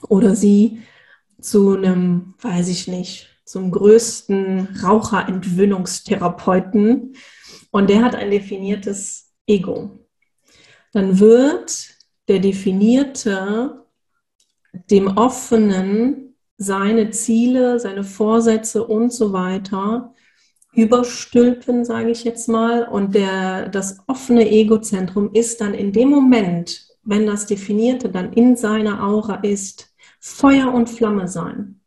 oder 0.09 0.35
sie 0.35 0.81
zu 1.39 1.77
einem, 1.77 2.33
weiß 2.41 2.67
ich 2.67 2.89
nicht, 2.89 3.29
zum 3.45 3.71
größten 3.71 4.79
Raucherentwöhnungstherapeuten 4.83 7.13
und 7.75 7.89
der 7.89 8.03
hat 8.03 8.15
ein 8.15 8.31
definiertes 8.31 9.33
Ego. 9.45 9.99
Dann 10.93 11.19
wird 11.19 11.89
der 12.29 12.39
Definierte 12.39 13.83
dem 14.89 15.17
Offenen 15.17 16.37
seine 16.57 17.09
Ziele, 17.09 17.77
seine 17.77 18.05
Vorsätze 18.05 18.87
und 18.87 19.11
so 19.11 19.33
weiter 19.33 20.13
überstülpen, 20.71 21.83
sage 21.83 22.11
ich 22.11 22.23
jetzt 22.23 22.47
mal. 22.47 22.87
Und 22.87 23.13
der, 23.13 23.67
das 23.67 23.99
offene 24.07 24.49
Egozentrum 24.49 25.33
ist 25.33 25.59
dann 25.59 25.73
in 25.73 25.91
dem 25.91 26.09
Moment, 26.09 26.87
wenn 27.03 27.25
das 27.25 27.45
Definierte 27.45 28.07
dann 28.07 28.31
in 28.31 28.55
seiner 28.55 29.03
Aura 29.03 29.41
ist, 29.43 29.93
Feuer 30.21 30.73
und 30.73 30.89
Flamme 30.89 31.27
sein. 31.27 31.81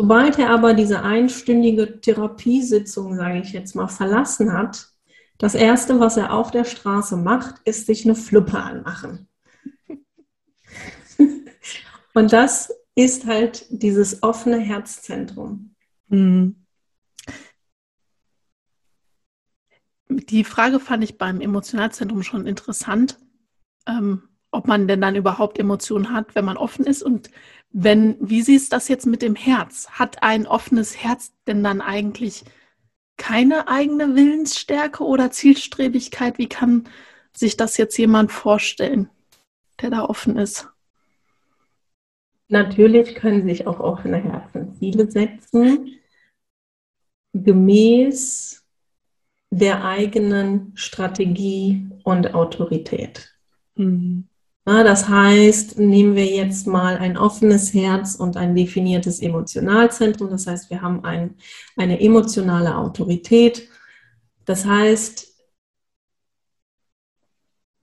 Sobald 0.00 0.38
er 0.38 0.48
aber 0.48 0.72
diese 0.72 1.02
einstündige 1.02 2.00
Therapiesitzung, 2.00 3.16
sage 3.16 3.40
ich 3.40 3.52
jetzt 3.52 3.74
mal, 3.74 3.86
verlassen 3.86 4.50
hat, 4.50 4.88
das 5.36 5.54
Erste, 5.54 6.00
was 6.00 6.16
er 6.16 6.32
auf 6.32 6.50
der 6.50 6.64
Straße 6.64 7.18
macht, 7.18 7.60
ist 7.66 7.84
sich 7.84 8.06
eine 8.06 8.14
Fluppe 8.14 8.58
anmachen. 8.58 9.28
Und 12.14 12.32
das 12.32 12.72
ist 12.94 13.26
halt 13.26 13.66
dieses 13.68 14.22
offene 14.22 14.56
Herzzentrum. 14.58 15.74
Mhm. 16.08 16.64
Die 20.08 20.44
Frage 20.44 20.80
fand 20.80 21.04
ich 21.04 21.18
beim 21.18 21.42
Emotionalzentrum 21.42 22.22
schon 22.22 22.46
interessant, 22.46 23.18
ähm, 23.86 24.29
ob 24.50 24.66
man 24.66 24.88
denn 24.88 25.00
dann 25.00 25.16
überhaupt 25.16 25.58
Emotionen 25.58 26.12
hat, 26.12 26.34
wenn 26.34 26.44
man 26.44 26.56
offen 26.56 26.84
ist 26.84 27.02
und 27.02 27.30
wenn, 27.72 28.16
wie 28.20 28.42
siehst 28.42 28.72
das 28.72 28.88
jetzt 28.88 29.06
mit 29.06 29.22
dem 29.22 29.36
Herz? 29.36 29.88
Hat 29.90 30.22
ein 30.22 30.46
offenes 30.46 30.96
Herz 31.02 31.32
denn 31.46 31.62
dann 31.62 31.80
eigentlich 31.80 32.44
keine 33.16 33.68
eigene 33.68 34.16
Willensstärke 34.16 35.04
oder 35.04 35.30
Zielstrebigkeit? 35.30 36.38
Wie 36.38 36.48
kann 36.48 36.88
sich 37.32 37.56
das 37.56 37.76
jetzt 37.76 37.96
jemand 37.96 38.32
vorstellen, 38.32 39.08
der 39.80 39.90
da 39.90 40.04
offen 40.04 40.36
ist? 40.36 40.68
Natürlich 42.48 43.14
können 43.14 43.46
sich 43.46 43.68
auch 43.68 43.78
offene 43.78 44.16
Herzen 44.16 44.74
Ziele 44.74 45.08
setzen, 45.08 46.00
gemäß 47.32 48.66
der 49.50 49.84
eigenen 49.84 50.72
Strategie 50.74 51.88
und 52.02 52.34
Autorität. 52.34 53.36
Mhm. 53.76 54.29
Das 54.64 55.08
heißt, 55.08 55.78
nehmen 55.78 56.14
wir 56.14 56.26
jetzt 56.26 56.66
mal 56.66 56.98
ein 56.98 57.16
offenes 57.16 57.72
Herz 57.72 58.14
und 58.14 58.36
ein 58.36 58.54
definiertes 58.54 59.20
Emotionalzentrum. 59.20 60.30
Das 60.30 60.46
heißt, 60.46 60.70
wir 60.70 60.82
haben 60.82 61.04
ein, 61.04 61.36
eine 61.76 62.00
emotionale 62.00 62.76
Autorität. 62.76 63.68
Das 64.44 64.64
heißt, 64.66 65.28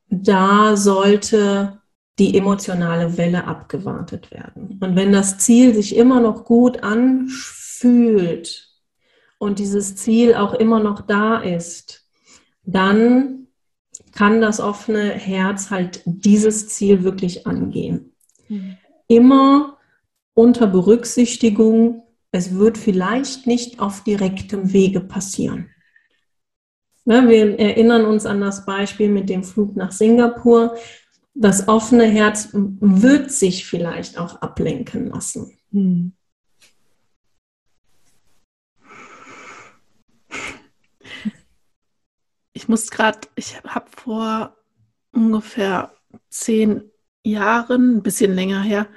da 0.09 0.77
sollte 0.77 1.81
die 2.19 2.37
emotionale 2.37 3.17
Welle 3.17 3.45
abgewartet 3.45 4.31
werden. 4.31 4.77
Und 4.79 4.95
wenn 4.95 5.11
das 5.11 5.37
Ziel 5.39 5.73
sich 5.73 5.95
immer 5.95 6.19
noch 6.19 6.45
gut 6.45 6.83
anfühlt 6.83 8.69
und 9.37 9.59
dieses 9.59 9.95
Ziel 9.95 10.35
auch 10.35 10.53
immer 10.53 10.79
noch 10.79 11.01
da 11.01 11.37
ist, 11.37 12.07
dann 12.63 13.46
kann 14.17 14.41
das 14.41 14.59
offene 14.59 15.11
Herz 15.11 15.69
halt 15.69 16.01
dieses 16.05 16.69
Ziel 16.69 17.03
wirklich 17.03 17.45
angehen. 17.45 18.15
Mhm. 18.49 18.77
Immer 19.07 19.77
unter 20.33 20.65
Berücksichtigung, 20.65 22.03
es 22.31 22.55
wird 22.55 22.77
vielleicht 22.77 23.45
nicht 23.45 23.79
auf 23.79 24.03
direktem 24.03 24.73
Wege 24.73 25.01
passieren. 25.01 25.69
Ja, 27.05 27.29
wir 27.29 27.59
erinnern 27.59 28.05
uns 28.05 28.25
an 28.25 28.41
das 28.41 28.65
Beispiel 28.65 29.09
mit 29.09 29.29
dem 29.29 29.43
Flug 29.43 29.75
nach 29.75 29.91
Singapur 29.91 30.75
das 31.39 31.67
offene 31.67 32.05
Herz 32.05 32.49
wird 32.53 33.31
sich 33.31 33.65
vielleicht 33.65 34.17
auch 34.17 34.41
ablenken 34.41 35.07
lassen. 35.07 35.51
Hm. 35.71 36.13
Ich 42.57 42.67
muss 42.67 42.89
gerade, 42.89 43.19
ich 43.35 43.61
habe 43.65 43.85
vor 43.95 44.57
ungefähr 45.11 45.93
zehn 46.31 46.89
Jahren, 47.23 47.97
ein 47.97 48.01
bisschen 48.01 48.33
länger 48.33 48.63
her, 48.63 48.87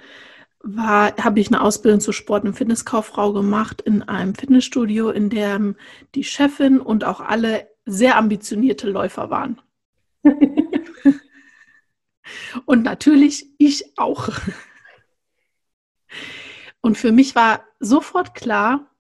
habe 0.64 1.40
ich 1.40 1.49
eine 1.49 1.61
Ausbildung 1.61 2.01
zur 2.01 2.14
Sport- 2.14 2.44
und 2.44 2.55
Fitnesskauffrau 2.55 3.35
gemacht 3.35 3.83
in 3.83 4.03
einem 4.03 4.35
Fitnessstudio, 4.35 5.11
in 5.11 5.29
dem 5.29 5.77
die 6.14 6.25
Chefin 6.25 6.81
und 6.81 7.05
auch 7.05 7.20
alle 7.20 7.68
sehr 7.85 8.16
ambitionierte 8.16 8.88
Läufer 8.88 9.29
waren. 9.29 9.61
Und 12.64 12.85
natürlich 12.85 13.46
ich 13.59 13.99
auch. 13.99 14.31
Und 16.81 16.96
für 16.96 17.12
mich 17.12 17.35
war 17.35 17.66
sofort 17.79 18.35
klar, 18.35 18.90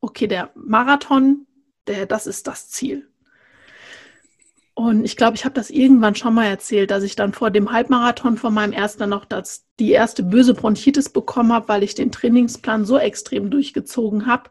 okay, 0.00 0.28
der 0.28 0.52
Marathon, 0.54 1.48
der, 1.88 2.06
das 2.06 2.28
ist 2.28 2.46
das 2.46 2.68
Ziel. 2.68 3.08
Und 4.74 5.04
ich 5.04 5.16
glaube, 5.16 5.36
ich 5.36 5.44
habe 5.44 5.54
das 5.54 5.70
irgendwann 5.70 6.16
schon 6.16 6.34
mal 6.34 6.46
erzählt, 6.46 6.90
dass 6.90 7.04
ich 7.04 7.14
dann 7.14 7.32
vor 7.32 7.50
dem 7.52 7.70
Halbmarathon 7.70 8.36
von 8.36 8.52
meinem 8.52 8.72
ersten 8.72 9.08
noch 9.08 9.24
das, 9.24 9.66
die 9.78 9.92
erste 9.92 10.24
böse 10.24 10.52
Bronchitis 10.52 11.08
bekommen 11.08 11.52
habe, 11.52 11.68
weil 11.68 11.84
ich 11.84 11.94
den 11.94 12.10
Trainingsplan 12.10 12.84
so 12.84 12.98
extrem 12.98 13.50
durchgezogen 13.50 14.26
habe. 14.26 14.50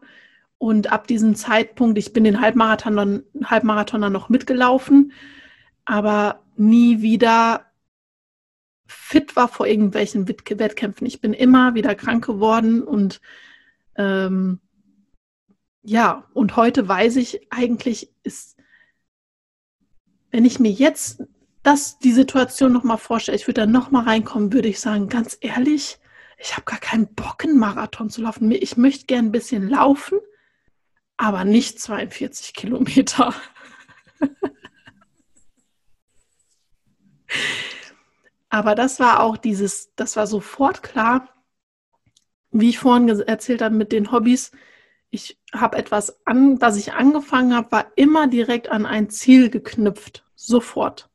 Und 0.58 0.94
ab 0.94 1.08
diesem 1.08 1.36
Zeitpunkt, 1.36 1.98
ich 1.98 2.14
bin 2.14 2.24
den 2.24 2.40
Halbmarathon 2.40 2.96
dann, 2.96 3.24
Halbmarathon 3.44 4.00
dann 4.00 4.14
noch 4.14 4.30
mitgelaufen, 4.30 5.12
aber 5.84 6.42
nie 6.56 7.02
wieder 7.02 7.66
fit 8.86 9.36
war 9.36 9.50
vor 9.50 9.68
irgendwelchen 9.68 10.28
Wettkämpfen. 10.28 11.06
Ich 11.06 11.20
bin 11.20 11.34
immer 11.34 11.76
wieder 11.76 11.96
krank 11.96 12.26
geworden 12.26 12.82
und 12.82 13.20
ähm, 13.98 14.62
ja, 15.82 16.24
und 16.34 16.56
heute 16.56 16.88
weiß 16.88 17.18
ich 17.18 17.48
eigentlich, 17.52 18.10
ist, 18.24 18.53
wenn 20.34 20.44
ich 20.46 20.60
mir 20.60 20.72
jetzt 20.72 21.24
das, 21.62 22.00
die 22.00 22.12
Situation 22.12 22.74
nochmal 22.74 22.98
vorstelle, 22.98 23.38
ich 23.38 23.46
würde 23.48 23.62
da 23.62 23.68
nochmal 23.68 24.06
reinkommen, 24.06 24.52
würde 24.52 24.68
ich 24.68 24.80
sagen, 24.80 25.08
ganz 25.08 25.38
ehrlich, 25.40 26.00
ich 26.40 26.54
habe 26.54 26.66
gar 26.66 26.80
keinen 26.80 27.14
Bock, 27.14 27.44
einen 27.44 27.60
Marathon 27.60 28.10
zu 28.10 28.24
laufen. 28.24 28.50
Ich 28.52 28.76
möchte 28.76 29.06
gern 29.06 29.28
ein 29.28 29.32
bisschen 29.32 29.70
laufen, 29.70 30.18
aber 31.18 31.46
nicht 31.46 31.80
42 31.80 32.56
Kilometer. 32.56 33.36
aber 38.50 38.74
das 38.74 39.00
war 39.00 39.22
auch 39.22 39.38
dieses, 39.38 39.94
das 39.96 40.16
war 40.16 40.26
sofort 40.26 40.82
klar, 40.82 41.30
wie 42.50 42.70
ich 42.70 42.80
vorhin 42.80 43.08
erzählt 43.08 43.62
habe 43.62 43.76
mit 43.76 43.92
den 43.92 44.12
Hobbys. 44.12 44.52
Ich 45.12 45.38
habe 45.54 45.78
etwas 45.78 46.26
an, 46.26 46.60
was 46.62 46.78
ich 46.78 46.94
angefangen 46.94 47.56
habe, 47.56 47.72
war 47.72 47.86
immer 47.96 48.28
direkt 48.28 48.70
an 48.70 48.86
ein 48.86 49.10
Ziel 49.10 49.50
geknüpft, 49.50 50.26
sofort. 50.36 51.10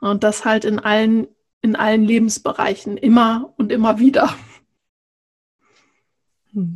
Und 0.00 0.22
das 0.24 0.44
halt 0.44 0.64
in 0.64 0.78
allen, 0.78 1.26
in 1.62 1.76
allen 1.76 2.02
Lebensbereichen, 2.02 2.96
immer 2.96 3.52
und 3.56 3.72
immer 3.72 3.98
wieder. 3.98 4.34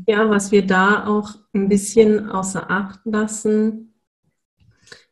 Ja, 0.07 0.29
was 0.29 0.53
wir 0.53 0.67
da 0.67 1.07
auch 1.07 1.37
ein 1.55 1.69
bisschen 1.69 2.29
außer 2.29 2.71
Acht 2.71 3.01
lassen, 3.05 3.91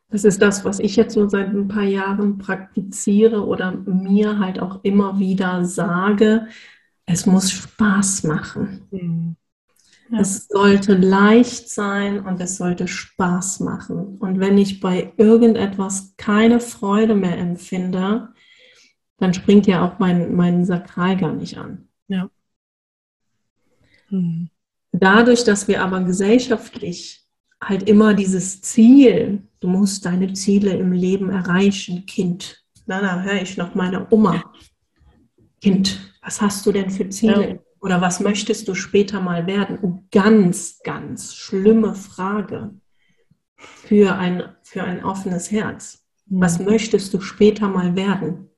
das 0.09 0.23
ist 0.23 0.41
das, 0.41 0.65
was 0.65 0.79
ich 0.79 0.95
jetzt 0.95 1.13
so 1.13 1.29
seit 1.29 1.49
ein 1.49 1.67
paar 1.67 1.83
Jahren 1.83 2.39
praktiziere 2.39 3.45
oder 3.45 3.71
mir 3.71 4.39
halt 4.39 4.59
auch 4.59 4.83
immer 4.83 5.19
wieder 5.19 5.65
sage. 5.65 6.47
Es 7.05 7.25
muss 7.27 7.51
Spaß 7.51 8.23
machen. 8.23 8.87
Mhm. 8.91 9.35
Ja. 10.11 10.21
Es 10.21 10.47
sollte 10.47 10.95
leicht 10.95 11.69
sein 11.69 12.25
und 12.25 12.41
es 12.41 12.57
sollte 12.57 12.87
Spaß 12.87 13.59
machen. 13.59 14.17
Und 14.17 14.39
wenn 14.39 14.57
ich 14.57 14.79
bei 14.79 15.13
irgendetwas 15.17 16.13
keine 16.17 16.59
Freude 16.59 17.13
mehr 17.13 17.37
empfinde, 17.37 18.29
dann 19.17 19.33
springt 19.33 19.67
ja 19.67 19.85
auch 19.85 19.99
mein, 19.99 20.35
mein 20.35 20.65
Sakral 20.65 21.17
gar 21.17 21.33
nicht 21.33 21.57
an. 21.57 21.89
Ja. 22.07 22.29
Hm. 24.07 24.49
Dadurch, 24.91 25.43
dass 25.43 25.67
wir 25.67 25.83
aber 25.83 26.01
gesellschaftlich 26.01 27.27
halt 27.61 27.87
immer 27.87 28.13
dieses 28.13 28.61
Ziel, 28.61 29.43
du 29.59 29.67
musst 29.67 30.05
deine 30.05 30.33
Ziele 30.33 30.71
im 30.71 30.91
Leben 30.91 31.29
erreichen, 31.29 32.05
Kind. 32.05 32.63
Na, 32.87 33.01
da 33.01 33.21
höre 33.21 33.41
ich 33.41 33.57
noch 33.57 33.75
meine 33.75 34.07
Oma. 34.09 34.43
Kind, 35.61 35.99
was 36.23 36.41
hast 36.41 36.65
du 36.65 36.71
denn 36.71 36.89
für 36.89 37.07
Ziele? 37.09 37.49
Ja. 37.49 37.59
Oder 37.81 38.01
was 38.01 38.19
möchtest 38.19 38.67
du 38.67 38.75
später 38.75 39.21
mal 39.21 39.47
werden? 39.47 40.07
Ganz, 40.11 40.79
ganz 40.83 41.33
schlimme 41.33 41.95
Frage 41.95 42.73
für 43.55 44.15
ein, 44.15 44.43
für 44.61 44.83
ein 44.83 45.03
offenes 45.03 45.51
Herz. 45.51 46.05
Was 46.25 46.59
möchtest 46.59 47.13
du 47.13 47.21
später 47.21 47.67
mal 47.67 47.95
werden? 47.95 48.49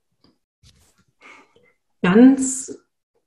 Ganz 2.01 2.77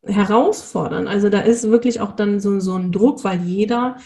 herausfordernd. 0.02 1.08
Also 1.08 1.28
da 1.28 1.40
ist 1.40 1.70
wirklich 1.70 2.00
auch 2.00 2.12
dann 2.12 2.40
so, 2.40 2.60
so 2.60 2.74
ein 2.74 2.92
Druck, 2.92 3.24
weil 3.24 3.42
jeder 3.42 3.96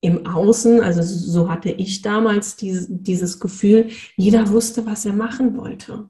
im 0.00 0.26
Außen, 0.26 0.80
also 0.80 1.02
so 1.02 1.48
hatte 1.48 1.70
ich 1.70 2.02
damals 2.02 2.56
dieses, 2.56 2.86
dieses 2.88 3.40
Gefühl, 3.40 3.90
jeder 4.16 4.50
wusste, 4.50 4.86
was 4.86 5.04
er 5.04 5.12
machen 5.12 5.56
wollte. 5.56 6.08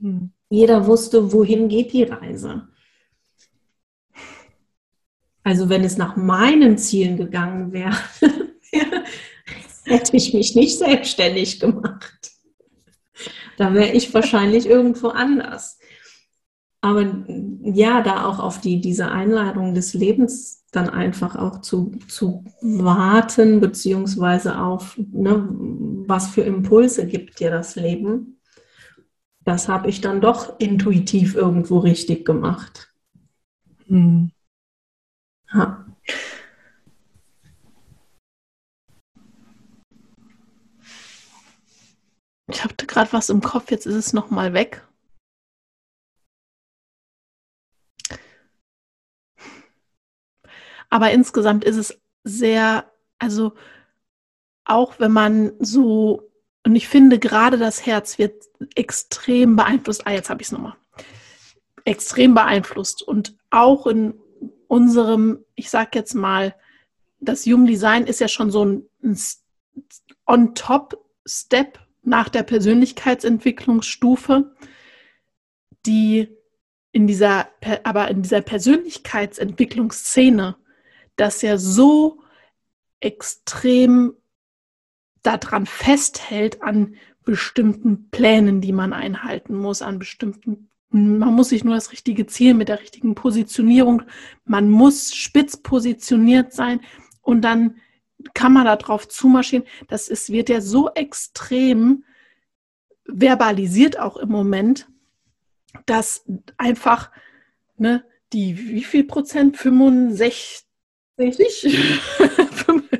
Hm. 0.00 0.32
Jeder 0.48 0.86
wusste, 0.86 1.32
wohin 1.32 1.68
geht 1.68 1.92
die 1.92 2.02
Reise. 2.02 2.68
Also 5.42 5.68
wenn 5.68 5.84
es 5.84 5.96
nach 5.96 6.16
meinen 6.16 6.76
Zielen 6.78 7.16
gegangen 7.16 7.72
wäre, 7.72 7.96
hätte 9.84 10.16
ich 10.16 10.34
mich 10.34 10.54
nicht 10.54 10.78
selbstständig 10.78 11.60
gemacht. 11.60 12.32
Da 13.56 13.74
wäre 13.74 13.92
ich 13.92 14.12
wahrscheinlich 14.14 14.66
irgendwo 14.66 15.08
anders. 15.08 15.78
Aber 16.80 17.24
ja, 17.62 18.00
da 18.02 18.24
auch 18.24 18.38
auf 18.38 18.60
die, 18.60 18.80
diese 18.80 19.10
Einladung 19.10 19.74
des 19.74 19.92
Lebens 19.92 20.64
dann 20.72 20.88
einfach 20.88 21.36
auch 21.36 21.60
zu, 21.60 21.92
zu 22.08 22.44
warten, 22.62 23.60
beziehungsweise 23.60 24.60
auf, 24.60 24.98
ne, 25.12 25.48
was 26.06 26.28
für 26.28 26.42
Impulse 26.42 27.06
gibt 27.06 27.40
dir 27.40 27.50
das 27.50 27.76
Leben, 27.76 28.40
das 29.44 29.68
habe 29.68 29.88
ich 29.88 30.00
dann 30.00 30.20
doch 30.20 30.58
intuitiv 30.58 31.34
irgendwo 31.34 31.78
richtig 31.78 32.24
gemacht. 32.24 32.94
Hm. 33.86 34.30
Ja. 35.52 35.84
Ich 42.48 42.64
hatte 42.64 42.86
gerade 42.86 43.12
was 43.12 43.28
im 43.30 43.40
Kopf, 43.40 43.70
jetzt 43.70 43.86
ist 43.86 43.94
es 43.94 44.12
nochmal 44.12 44.52
weg. 44.52 44.86
Aber 50.90 51.12
insgesamt 51.12 51.64
ist 51.64 51.76
es 51.76 52.00
sehr, 52.24 52.90
also 53.18 53.54
auch 54.64 54.98
wenn 54.98 55.12
man 55.12 55.52
so, 55.60 56.30
und 56.64 56.76
ich 56.76 56.88
finde 56.88 57.18
gerade 57.18 57.58
das 57.58 57.86
Herz 57.86 58.18
wird 58.18 58.44
extrem 58.74 59.56
beeinflusst. 59.56 60.06
Ah, 60.06 60.12
jetzt 60.12 60.30
habe 60.30 60.42
ich 60.42 60.48
es 60.48 60.52
nochmal. 60.52 60.76
Extrem 61.84 62.34
beeinflusst. 62.34 63.02
Und 63.02 63.36
auch 63.50 63.86
in 63.86 64.20
unserem, 64.70 65.44
ich 65.56 65.68
sag 65.68 65.96
jetzt 65.96 66.14
mal, 66.14 66.54
das 67.18 67.44
Human 67.44 67.66
Design 67.66 68.06
ist 68.06 68.20
ja 68.20 68.28
schon 68.28 68.52
so 68.52 68.64
ein, 68.64 68.84
ein 69.02 69.18
On-Top-Step 70.26 71.80
nach 72.02 72.28
der 72.28 72.44
Persönlichkeitsentwicklungsstufe, 72.44 74.54
die 75.86 76.28
in 76.92 77.08
dieser, 77.08 77.48
aber 77.82 78.06
in 78.08 78.22
dieser 78.22 78.42
Persönlichkeitsentwicklungsszene, 78.42 80.54
das 81.16 81.42
ja 81.42 81.58
so 81.58 82.22
extrem 83.00 84.14
daran 85.22 85.66
festhält 85.66 86.62
an 86.62 86.94
bestimmten 87.24 88.08
Plänen, 88.10 88.60
die 88.60 88.72
man 88.72 88.92
einhalten 88.92 89.56
muss, 89.56 89.82
an 89.82 89.98
bestimmten 89.98 90.70
man 90.90 91.34
muss 91.34 91.50
sich 91.50 91.64
nur 91.64 91.74
das 91.74 91.92
richtige 91.92 92.26
Ziel 92.26 92.54
mit 92.54 92.68
der 92.68 92.80
richtigen 92.80 93.14
Positionierung, 93.14 94.02
man 94.44 94.68
muss 94.68 95.14
spitz 95.14 95.56
positioniert 95.56 96.52
sein 96.52 96.80
und 97.22 97.42
dann 97.42 97.76
kann 98.34 98.52
man 98.52 98.64
darauf 98.64 99.08
zumarschieren. 99.08 99.64
Das 99.88 100.08
ist, 100.08 100.30
wird 100.30 100.48
ja 100.48 100.60
so 100.60 100.90
extrem 100.90 102.04
verbalisiert 103.06 103.98
auch 103.98 104.16
im 104.16 104.28
Moment, 104.30 104.88
dass 105.86 106.24
einfach 106.56 107.10
ne, 107.76 108.04
die, 108.32 108.58
wie 108.58 108.84
viel 108.84 109.04
Prozent? 109.04 109.56
65? 109.56 110.66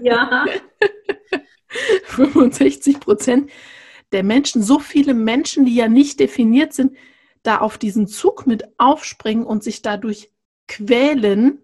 ja. 0.03 0.47
65 2.05 3.01
Prozent 3.01 3.51
der 4.13 4.25
Menschen, 4.25 4.63
so 4.63 4.79
viele 4.81 5.15
Menschen, 5.15 5.65
die 5.65 5.75
ja 5.75 5.89
nicht 5.89 6.19
definiert 6.19 6.73
sind, 6.73 6.97
da 7.43 7.59
auf 7.59 7.79
diesen 7.79 8.07
Zug 8.07 8.47
mit 8.47 8.79
aufspringen 8.79 9.45
und 9.45 9.63
sich 9.63 9.83
dadurch 9.83 10.31
quälen, 10.69 11.59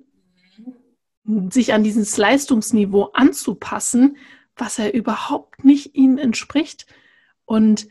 sich 1.51 1.73
an 1.73 1.83
dieses 1.83 2.17
Leistungsniveau 2.17 3.11
anzupassen, 3.13 4.17
was 4.57 4.79
ja 4.79 4.89
überhaupt 4.89 5.65
nicht 5.65 5.95
ihnen 5.95 6.19
entspricht. 6.19 6.87
Und 7.45 7.89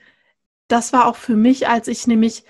das 0.67 0.93
war 0.93 1.08
auch 1.08 1.15
für 1.15 1.36
mich, 1.36 1.67
als 1.67 1.88
ich 1.88 2.08
nämlich, 2.08 2.43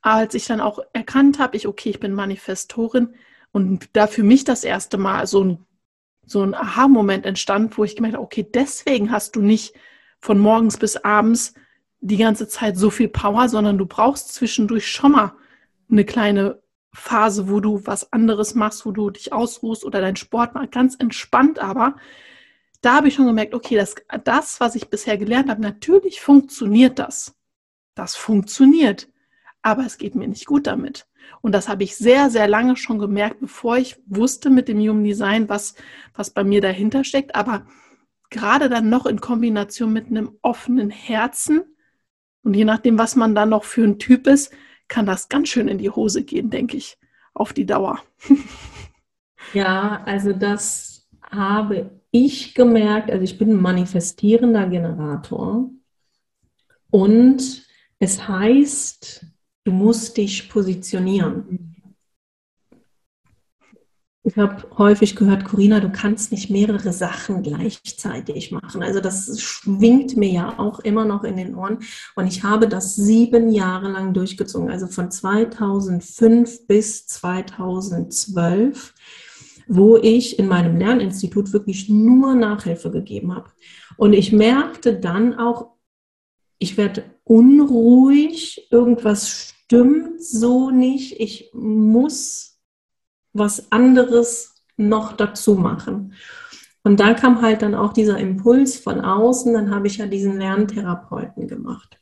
als 0.00 0.34
ich 0.34 0.46
dann 0.46 0.60
auch 0.60 0.80
erkannt 0.92 1.38
habe, 1.38 1.56
ich, 1.56 1.68
okay, 1.68 1.90
ich 1.90 2.00
bin 2.00 2.14
Manifestorin 2.14 3.14
und 3.52 3.90
da 3.92 4.06
für 4.06 4.22
mich 4.22 4.44
das 4.44 4.64
erste 4.64 4.98
Mal 4.98 5.26
so 5.26 5.44
ein, 5.44 5.66
so 6.26 6.42
ein 6.42 6.54
Aha-Moment 6.54 7.26
entstand, 7.26 7.78
wo 7.78 7.84
ich 7.84 7.96
gemerkt 7.96 8.16
habe, 8.16 8.24
okay, 8.24 8.42
deswegen 8.42 9.10
hast 9.10 9.36
du 9.36 9.40
nicht 9.40 9.74
von 10.20 10.38
morgens 10.38 10.76
bis 10.76 10.96
abends 10.96 11.54
die 12.00 12.16
ganze 12.16 12.48
Zeit 12.48 12.76
so 12.76 12.90
viel 12.90 13.08
Power, 13.08 13.48
sondern 13.48 13.78
du 13.78 13.86
brauchst 13.86 14.34
zwischendurch 14.34 14.90
schon 14.90 15.12
mal 15.12 15.34
eine 15.90 16.04
kleine 16.04 16.62
Phase, 16.92 17.48
wo 17.48 17.60
du 17.60 17.86
was 17.86 18.12
anderes 18.12 18.54
machst, 18.54 18.86
wo 18.86 18.92
du 18.92 19.10
dich 19.10 19.32
ausruhst 19.32 19.84
oder 19.84 20.00
deinen 20.00 20.16
Sport 20.16 20.54
machst, 20.54 20.72
ganz 20.72 20.96
entspannt 20.98 21.58
aber. 21.58 21.96
Da 22.80 22.94
habe 22.94 23.08
ich 23.08 23.14
schon 23.14 23.26
gemerkt, 23.26 23.54
okay, 23.54 23.76
das, 23.76 23.96
das, 24.24 24.60
was 24.60 24.74
ich 24.74 24.88
bisher 24.88 25.18
gelernt 25.18 25.50
habe, 25.50 25.60
natürlich 25.60 26.20
funktioniert 26.20 26.98
das. 26.98 27.34
Das 27.94 28.14
funktioniert, 28.14 29.08
aber 29.62 29.84
es 29.84 29.98
geht 29.98 30.14
mir 30.14 30.28
nicht 30.28 30.46
gut 30.46 30.66
damit. 30.68 31.06
Und 31.40 31.52
das 31.52 31.68
habe 31.68 31.82
ich 31.82 31.96
sehr, 31.96 32.30
sehr 32.30 32.48
lange 32.48 32.76
schon 32.76 32.98
gemerkt, 32.98 33.40
bevor 33.40 33.76
ich 33.76 33.96
wusste 34.06 34.50
mit 34.50 34.68
dem 34.68 34.78
Human 34.78 35.04
Design, 35.04 35.48
was, 35.48 35.74
was 36.14 36.30
bei 36.30 36.44
mir 36.44 36.60
dahinter 36.60 37.04
steckt. 37.04 37.34
Aber 37.34 37.66
gerade 38.30 38.68
dann 38.68 38.88
noch 38.88 39.06
in 39.06 39.20
Kombination 39.20 39.92
mit 39.92 40.06
einem 40.06 40.38
offenen 40.42 40.90
Herzen, 40.90 41.64
und 42.48 42.54
je 42.54 42.64
nachdem, 42.64 42.96
was 42.96 43.14
man 43.14 43.34
dann 43.34 43.50
noch 43.50 43.64
für 43.64 43.84
ein 43.84 43.98
Typ 43.98 44.26
ist, 44.26 44.50
kann 44.88 45.04
das 45.04 45.28
ganz 45.28 45.50
schön 45.50 45.68
in 45.68 45.76
die 45.76 45.90
Hose 45.90 46.24
gehen, 46.24 46.48
denke 46.48 46.78
ich, 46.78 46.96
auf 47.34 47.52
die 47.52 47.66
Dauer. 47.66 47.98
ja, 49.52 50.02
also 50.06 50.32
das 50.32 51.06
habe 51.30 51.90
ich 52.10 52.54
gemerkt, 52.54 53.10
also 53.10 53.22
ich 53.22 53.36
bin 53.36 53.50
ein 53.50 53.60
manifestierender 53.60 54.66
Generator 54.66 55.68
und 56.88 57.66
es 57.98 58.26
heißt, 58.26 59.26
du 59.64 59.70
musst 59.70 60.16
dich 60.16 60.48
positionieren. 60.48 61.67
Ich 64.28 64.36
habe 64.36 64.62
häufig 64.76 65.16
gehört, 65.16 65.46
Corinna, 65.46 65.80
du 65.80 65.90
kannst 65.90 66.32
nicht 66.32 66.50
mehrere 66.50 66.92
Sachen 66.92 67.42
gleichzeitig 67.42 68.52
machen. 68.52 68.82
Also 68.82 69.00
das 69.00 69.40
schwingt 69.40 70.18
mir 70.18 70.28
ja 70.28 70.58
auch 70.58 70.80
immer 70.80 71.06
noch 71.06 71.24
in 71.24 71.38
den 71.38 71.54
Ohren. 71.54 71.78
Und 72.14 72.26
ich 72.26 72.42
habe 72.42 72.68
das 72.68 72.94
sieben 72.94 73.48
Jahre 73.48 73.90
lang 73.90 74.12
durchgezogen, 74.12 74.70
also 74.70 74.86
von 74.86 75.10
2005 75.10 76.66
bis 76.66 77.06
2012 77.06 78.94
wo 79.70 79.98
ich 79.98 80.38
in 80.38 80.48
meinem 80.48 80.78
Lerninstitut 80.78 81.52
wirklich 81.52 81.90
nur 81.90 82.34
Nachhilfe 82.34 82.90
gegeben 82.90 83.34
habe. 83.34 83.50
Und 83.98 84.14
ich 84.14 84.32
merkte 84.32 84.98
dann 84.98 85.34
auch, 85.34 85.72
ich 86.58 86.78
werde 86.78 87.04
unruhig, 87.24 88.66
irgendwas 88.70 89.28
stimmt 89.28 90.24
so 90.24 90.70
nicht, 90.70 91.20
ich 91.20 91.50
muss 91.52 92.47
was 93.32 93.70
anderes 93.72 94.54
noch 94.76 95.12
dazu 95.12 95.54
machen. 95.54 96.14
Und 96.84 97.00
da 97.00 97.14
kam 97.14 97.42
halt 97.42 97.62
dann 97.62 97.74
auch 97.74 97.92
dieser 97.92 98.18
Impuls 98.18 98.78
von 98.78 99.00
außen, 99.00 99.52
dann 99.52 99.70
habe 99.70 99.88
ich 99.88 99.98
ja 99.98 100.06
diesen 100.06 100.38
Lerntherapeuten 100.38 101.48
gemacht. 101.48 102.00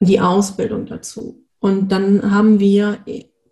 Die 0.00 0.20
Ausbildung 0.20 0.86
dazu. 0.86 1.44
Und 1.58 1.90
dann 1.90 2.30
haben 2.30 2.60
wir 2.60 2.98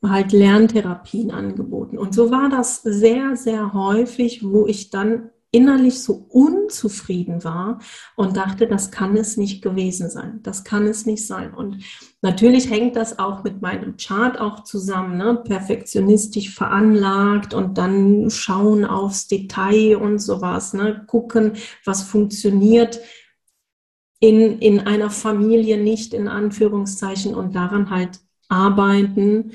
halt 0.02 0.32
Lerntherapien 0.32 1.30
angeboten. 1.30 1.96
Und 1.98 2.14
so 2.14 2.30
war 2.30 2.50
das 2.50 2.82
sehr, 2.82 3.36
sehr 3.36 3.72
häufig, 3.72 4.44
wo 4.44 4.66
ich 4.66 4.90
dann 4.90 5.30
innerlich 5.54 6.02
so 6.02 6.26
unzufrieden 6.28 7.44
war 7.44 7.78
und 8.16 8.36
dachte, 8.36 8.66
das 8.66 8.90
kann 8.90 9.16
es 9.16 9.36
nicht 9.36 9.62
gewesen 9.62 10.10
sein. 10.10 10.40
Das 10.42 10.64
kann 10.64 10.86
es 10.88 11.06
nicht 11.06 11.24
sein. 11.24 11.54
Und 11.54 11.84
natürlich 12.22 12.68
hängt 12.68 12.96
das 12.96 13.20
auch 13.20 13.44
mit 13.44 13.62
meinem 13.62 13.96
Chart 13.96 14.38
auch 14.40 14.64
zusammen, 14.64 15.16
ne? 15.16 15.40
perfektionistisch 15.44 16.52
veranlagt 16.52 17.54
und 17.54 17.78
dann 17.78 18.30
schauen 18.30 18.84
aufs 18.84 19.28
Detail 19.28 19.96
und 19.96 20.18
sowas, 20.18 20.74
ne? 20.74 21.04
gucken, 21.06 21.52
was 21.84 22.02
funktioniert 22.02 23.00
in, 24.18 24.58
in 24.58 24.80
einer 24.80 25.10
Familie 25.10 25.78
nicht 25.78 26.14
in 26.14 26.26
Anführungszeichen 26.26 27.32
und 27.32 27.54
daran 27.54 27.90
halt 27.90 28.18
arbeiten. 28.48 29.52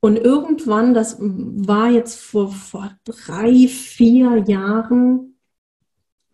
Und 0.00 0.16
irgendwann, 0.16 0.94
das 0.94 1.16
war 1.20 1.90
jetzt 1.90 2.20
vor, 2.20 2.52
vor 2.52 2.90
drei, 3.04 3.66
vier 3.68 4.44
Jahren, 4.46 5.38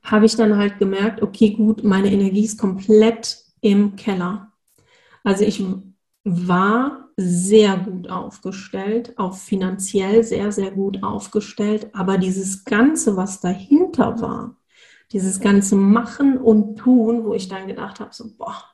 habe 0.03 0.27
ich 0.27 0.37
dann 0.37 0.57
halt 0.57 0.79
gemerkt, 0.79 1.23
okay, 1.23 1.51
gut, 1.51 1.85
meine 1.85 2.13
Energie 2.13 2.45
ist 2.45 2.59
komplett 2.59 3.39
im 3.61 3.97
Keller. 3.97 4.53
Also 5.23 5.45
ich 5.45 5.65
war 6.25 7.09
sehr 7.17 7.77
gut 7.77 8.09
aufgestellt, 8.11 9.19
auch 9.19 9.37
finanziell 9.37 10.25
sehr, 10.25 10.51
sehr 10.51 10.71
gut 10.71 11.03
aufgestellt, 11.03 11.91
aber 11.95 12.19
dieses 12.19 12.65
Ganze, 12.65 13.17
was 13.17 13.41
dahinter 13.41 14.21
war, 14.21 14.57
dieses 15.13 15.41
ganze 15.41 15.77
Machen 15.77 16.39
und 16.39 16.77
Tun, 16.77 17.25
wo 17.25 17.35
ich 17.35 17.49
dann 17.49 17.69
gedacht 17.69 18.01
habe, 18.01 18.13
so, 18.13 18.35
boah, 18.37 18.65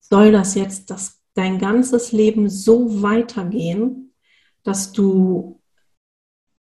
soll 0.00 0.32
das 0.32 0.54
jetzt 0.54 0.90
das 0.90 1.17
dein 1.38 1.58
ganzes 1.58 2.12
Leben 2.12 2.50
so 2.50 3.02
weitergehen, 3.02 4.12
dass 4.64 4.92
du 4.92 5.60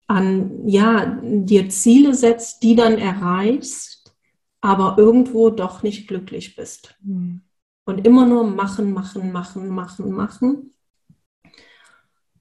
an, 0.07 0.67
ja, 0.67 1.21
dir 1.23 1.69
Ziele 1.69 2.13
setzt, 2.13 2.63
die 2.63 2.75
dann 2.75 2.97
erreichst, 2.97 4.15
aber 4.61 4.95
irgendwo 4.97 5.49
doch 5.49 5.83
nicht 5.83 6.07
glücklich 6.07 6.55
bist. 6.55 6.95
Mhm. 7.03 7.41
Und 7.85 8.05
immer 8.07 8.25
nur 8.25 8.45
machen, 8.45 8.93
machen, 8.93 9.31
machen, 9.31 9.69
machen, 9.69 10.11
machen. 10.11 10.73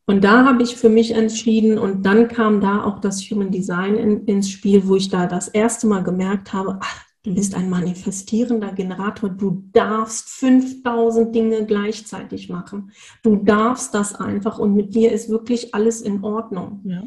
Und 0.06 0.24
da 0.24 0.44
habe 0.44 0.62
ich 0.62 0.76
für 0.76 0.88
mich 0.88 1.12
entschieden 1.12 1.78
und 1.78 2.04
dann 2.04 2.28
kam 2.28 2.60
da 2.60 2.84
auch 2.84 3.00
das 3.00 3.20
Human 3.30 3.50
Design 3.50 3.96
in, 3.96 4.24
ins 4.26 4.50
Spiel, 4.50 4.86
wo 4.86 4.96
ich 4.96 5.08
da 5.08 5.26
das 5.26 5.48
erste 5.48 5.86
Mal 5.86 6.02
gemerkt 6.02 6.52
habe, 6.52 6.78
ach, 6.80 7.06
Du 7.24 7.32
bist 7.32 7.54
ein 7.54 7.70
manifestierender 7.70 8.72
Generator. 8.72 9.30
Du 9.30 9.62
darfst 9.72 10.28
5000 10.30 11.34
Dinge 11.34 11.66
gleichzeitig 11.66 12.48
machen. 12.48 12.90
Du 13.22 13.36
darfst 13.36 13.94
das 13.94 14.16
einfach 14.16 14.58
und 14.58 14.74
mit 14.74 14.94
dir 14.94 15.12
ist 15.12 15.28
wirklich 15.28 15.72
alles 15.72 16.00
in 16.00 16.24
Ordnung. 16.24 16.80
Ja. 16.84 17.04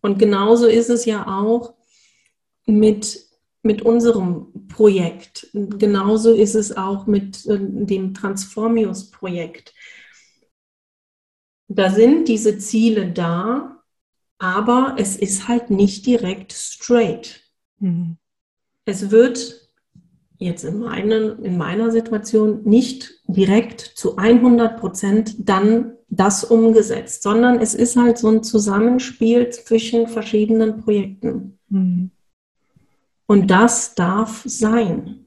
Und 0.00 0.18
genauso 0.18 0.66
ist 0.66 0.90
es 0.90 1.04
ja 1.04 1.26
auch 1.28 1.74
mit, 2.66 3.28
mit 3.62 3.82
unserem 3.82 4.66
Projekt. 4.66 5.50
Genauso 5.52 6.32
ist 6.32 6.56
es 6.56 6.76
auch 6.76 7.06
mit 7.06 7.46
äh, 7.46 7.58
dem 7.60 8.12
Transformius-Projekt. 8.12 9.72
Da 11.68 11.90
sind 11.90 12.26
diese 12.26 12.58
Ziele 12.58 13.12
da, 13.12 13.84
aber 14.38 14.96
es 14.98 15.16
ist 15.16 15.46
halt 15.46 15.70
nicht 15.70 16.06
direkt 16.06 16.52
straight. 16.52 17.40
Mhm 17.78 18.18
es 18.86 19.10
wird 19.10 19.68
jetzt 20.38 20.64
in, 20.64 20.80
meinen, 20.80 21.42
in 21.44 21.58
meiner 21.58 21.90
Situation 21.90 22.62
nicht 22.64 23.20
direkt 23.26 23.80
zu 23.80 24.16
100 24.16 24.78
Prozent 24.78 25.34
dann 25.38 25.92
das 26.08 26.44
umgesetzt, 26.44 27.22
sondern 27.22 27.60
es 27.60 27.74
ist 27.74 27.96
halt 27.96 28.16
so 28.16 28.28
ein 28.28 28.42
Zusammenspiel 28.42 29.50
zwischen 29.50 30.08
verschiedenen 30.08 30.80
Projekten. 30.82 31.58
Mhm. 31.68 32.10
Und 33.26 33.50
das 33.50 33.94
darf 33.94 34.42
sein. 34.46 35.26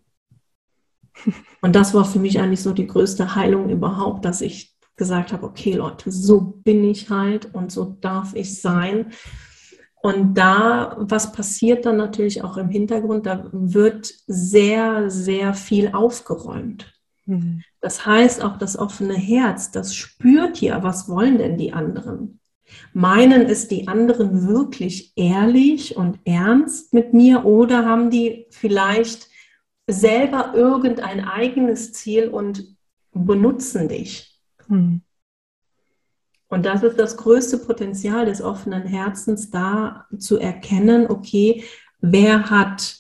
Und 1.62 1.76
das 1.76 1.94
war 1.94 2.06
für 2.06 2.20
mich 2.20 2.40
eigentlich 2.40 2.62
so 2.62 2.72
die 2.72 2.88
größte 2.88 3.36
Heilung 3.36 3.70
überhaupt, 3.70 4.24
dass 4.24 4.40
ich 4.40 4.78
gesagt 4.96 5.34
habe, 5.34 5.46
okay 5.46 5.74
Leute, 5.74 6.12
so 6.12 6.40
bin 6.40 6.84
ich 6.84 7.10
halt 7.10 7.54
und 7.54 7.72
so 7.72 7.98
darf 8.00 8.36
ich 8.36 8.62
sein. 8.62 9.12
Und 10.02 10.36
da, 10.36 10.96
was 11.00 11.34
passiert 11.34 11.86
dann 11.86 11.98
natürlich 11.98 12.44
auch 12.44 12.58
im 12.58 12.70
Hintergrund, 12.70 13.26
da 13.26 13.50
wird 13.52 14.14
sehr, 14.28 15.10
sehr 15.10 15.54
viel 15.54 15.92
aufgeräumt. 15.92 16.94
Mhm. 17.26 17.64
Das 17.82 18.06
heißt, 18.06 18.44
auch 18.44 18.58
das 18.58 18.78
offene 18.78 19.16
Herz, 19.16 19.72
das 19.72 19.94
spürt 19.94 20.62
ja, 20.62 20.84
was 20.84 21.10
wollen 21.10 21.38
denn 21.38 21.58
die 21.58 21.74
anderen? 21.74 22.40
Meinen 22.94 23.44
es 23.44 23.68
die 23.68 23.88
anderen 23.88 24.48
wirklich 24.48 25.14
ehrlich 25.16 25.98
und 25.98 26.20
ernst 26.24 26.94
mit 26.94 27.14
mir 27.14 27.46
oder 27.46 27.86
haben 27.86 28.10
die 28.10 28.46
vielleicht 28.52 29.28
selber 29.88 30.54
irgendein 30.56 31.26
eigenes 31.26 31.94
Ziel 31.94 32.30
und 32.30 32.78
benutzen 33.12 33.90
dich? 33.90 34.40
Mhm. 34.68 35.02
Und 36.50 36.66
das 36.66 36.82
ist 36.82 37.00
das 37.00 37.16
größte 37.16 37.60
Potenzial 37.60 38.26
des 38.26 38.42
offenen 38.42 38.84
Herzens, 38.84 39.52
da 39.52 40.08
zu 40.18 40.38
erkennen, 40.38 41.08
okay, 41.08 41.64
wer 42.02 42.50
hat 42.50 42.98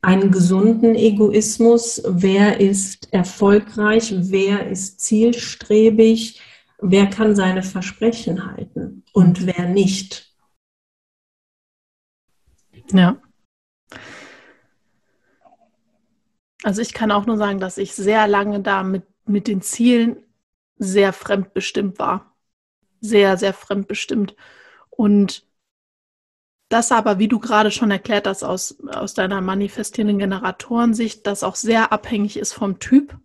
einen 0.00 0.30
gesunden 0.30 0.94
Egoismus, 0.94 2.02
wer 2.06 2.60
ist 2.60 3.12
erfolgreich, 3.12 4.14
wer 4.16 4.68
ist 4.70 5.00
zielstrebig, 5.00 6.40
wer 6.78 7.06
kann 7.08 7.36
seine 7.36 7.62
Versprechen 7.62 8.46
halten 8.46 9.04
und 9.12 9.44
wer 9.44 9.68
nicht. 9.68 10.32
Ja. 12.92 13.20
Also 16.62 16.80
ich 16.80 16.94
kann 16.94 17.10
auch 17.10 17.26
nur 17.26 17.36
sagen, 17.36 17.60
dass 17.60 17.76
ich 17.76 17.94
sehr 17.94 18.26
lange 18.26 18.60
da 18.60 18.82
mit, 18.82 19.04
mit 19.26 19.46
den 19.48 19.60
Zielen 19.60 20.24
sehr 20.78 21.12
fremdbestimmt 21.12 21.98
war. 21.98 22.34
Sehr, 23.00 23.36
sehr 23.36 23.52
fremdbestimmt. 23.52 24.34
Und 24.90 25.46
das 26.68 26.92
aber, 26.92 27.18
wie 27.18 27.28
du 27.28 27.38
gerade 27.38 27.70
schon 27.70 27.90
erklärt 27.90 28.26
hast, 28.26 28.42
aus, 28.42 28.78
aus 28.88 29.14
deiner 29.14 29.40
manifestierenden 29.40 30.18
Generatorensicht, 30.18 31.26
das 31.26 31.42
auch 31.42 31.56
sehr 31.56 31.92
abhängig 31.92 32.36
ist 32.36 32.52
vom 32.52 32.78
Typ. 32.78 33.16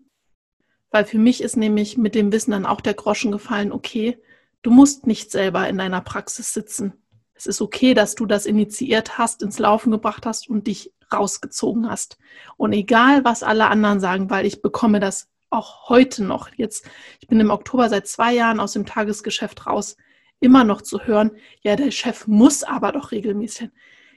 Weil 0.92 1.06
für 1.06 1.18
mich 1.18 1.42
ist 1.42 1.58
nämlich 1.58 1.98
mit 1.98 2.16
dem 2.16 2.32
Wissen 2.32 2.52
dann 2.52 2.66
auch 2.66 2.80
der 2.80 2.94
Groschen 2.94 3.32
gefallen, 3.32 3.72
okay, 3.72 4.22
du 4.62 4.72
musst 4.72 5.08
nicht 5.08 5.32
selber 5.32 5.68
in 5.68 5.78
deiner 5.78 6.02
Praxis 6.02 6.54
sitzen. 6.54 6.94
Es 7.34 7.48
ist 7.48 7.62
okay, 7.62 7.94
dass 7.94 8.16
du 8.16 8.26
das 8.26 8.46
initiiert 8.46 9.18
hast, 9.18 9.42
ins 9.42 9.60
Laufen 9.60 9.92
gebracht 9.92 10.26
hast 10.26 10.50
und 10.50 10.68
dich 10.68 10.94
rausgezogen 11.12 11.90
hast. 11.90 12.18
Und 12.58 12.74
egal, 12.74 13.26
was 13.26 13.44
alle 13.44 13.68
anderen 13.68 14.00
sagen, 14.00 14.30
weil 14.30 14.46
ich 14.46 14.62
bekomme 14.62 15.00
das 15.00 15.30
auch 15.54 15.90
heute 15.90 16.24
noch, 16.24 16.50
jetzt, 16.56 16.86
ich 17.20 17.28
bin 17.28 17.40
im 17.40 17.52
Oktober 17.52 17.90
seit 17.90 18.08
zwei 18.08 18.34
Jahren 18.34 18.60
aus 18.60 18.74
dem 18.74 18.86
Tagesgeschäft 18.86 19.68
raus, 19.68 19.98
immer 20.40 20.64
noch 20.64 20.82
zu 20.82 21.02
hören, 21.06 21.32
ja, 21.62 21.76
der 21.76 21.92
Chef 21.92 22.28
muss 22.28 22.64
aber 22.64 22.92
doch 22.92 23.12
regelmäßig. 23.12 23.70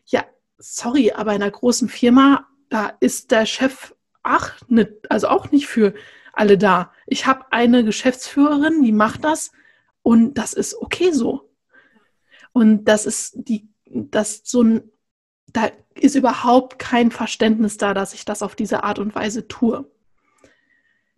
Ja, 0.07 0.25
sorry, 0.59 1.13
aber 1.13 1.35
in 1.35 1.43
einer 1.43 1.51
großen 1.51 1.89
Firma, 1.89 2.47
da 2.69 2.93
ist 3.01 3.31
der 3.31 3.47
Chef, 3.47 3.95
ach, 4.23 4.61
ne, 4.69 4.93
also 5.09 5.29
auch 5.29 5.51
nicht 5.53 5.67
für 5.69 5.95
alle 6.33 6.59
da. 6.59 6.93
Ich 7.07 7.27
habe 7.27 7.47
eine 7.53 7.85
Geschäftsführerin, 7.85 8.83
die 8.83 8.93
macht 8.93 9.25
das 9.25 9.53
Und 10.03 10.35
das 10.35 10.53
ist 10.53 10.77
okay 10.81 11.11
so. 11.11 11.51
Und 12.53 12.85
das 12.85 13.07
ist 13.07 13.35
die, 13.37 13.69
das 13.87 14.43
so 14.45 14.63
ein, 14.63 14.91
da 15.49 15.71
ist 15.95 16.15
überhaupt 16.15 16.79
kein 16.79 17.11
Verständnis 17.11 17.77
da, 17.77 17.93
dass 17.95 18.15
ich 18.15 18.25
das 18.25 18.43
auf 18.43 18.55
diese 18.55 18.85
Art 18.85 18.99
und 18.99 19.15
Weise 19.15 19.49
tue. 19.49 19.91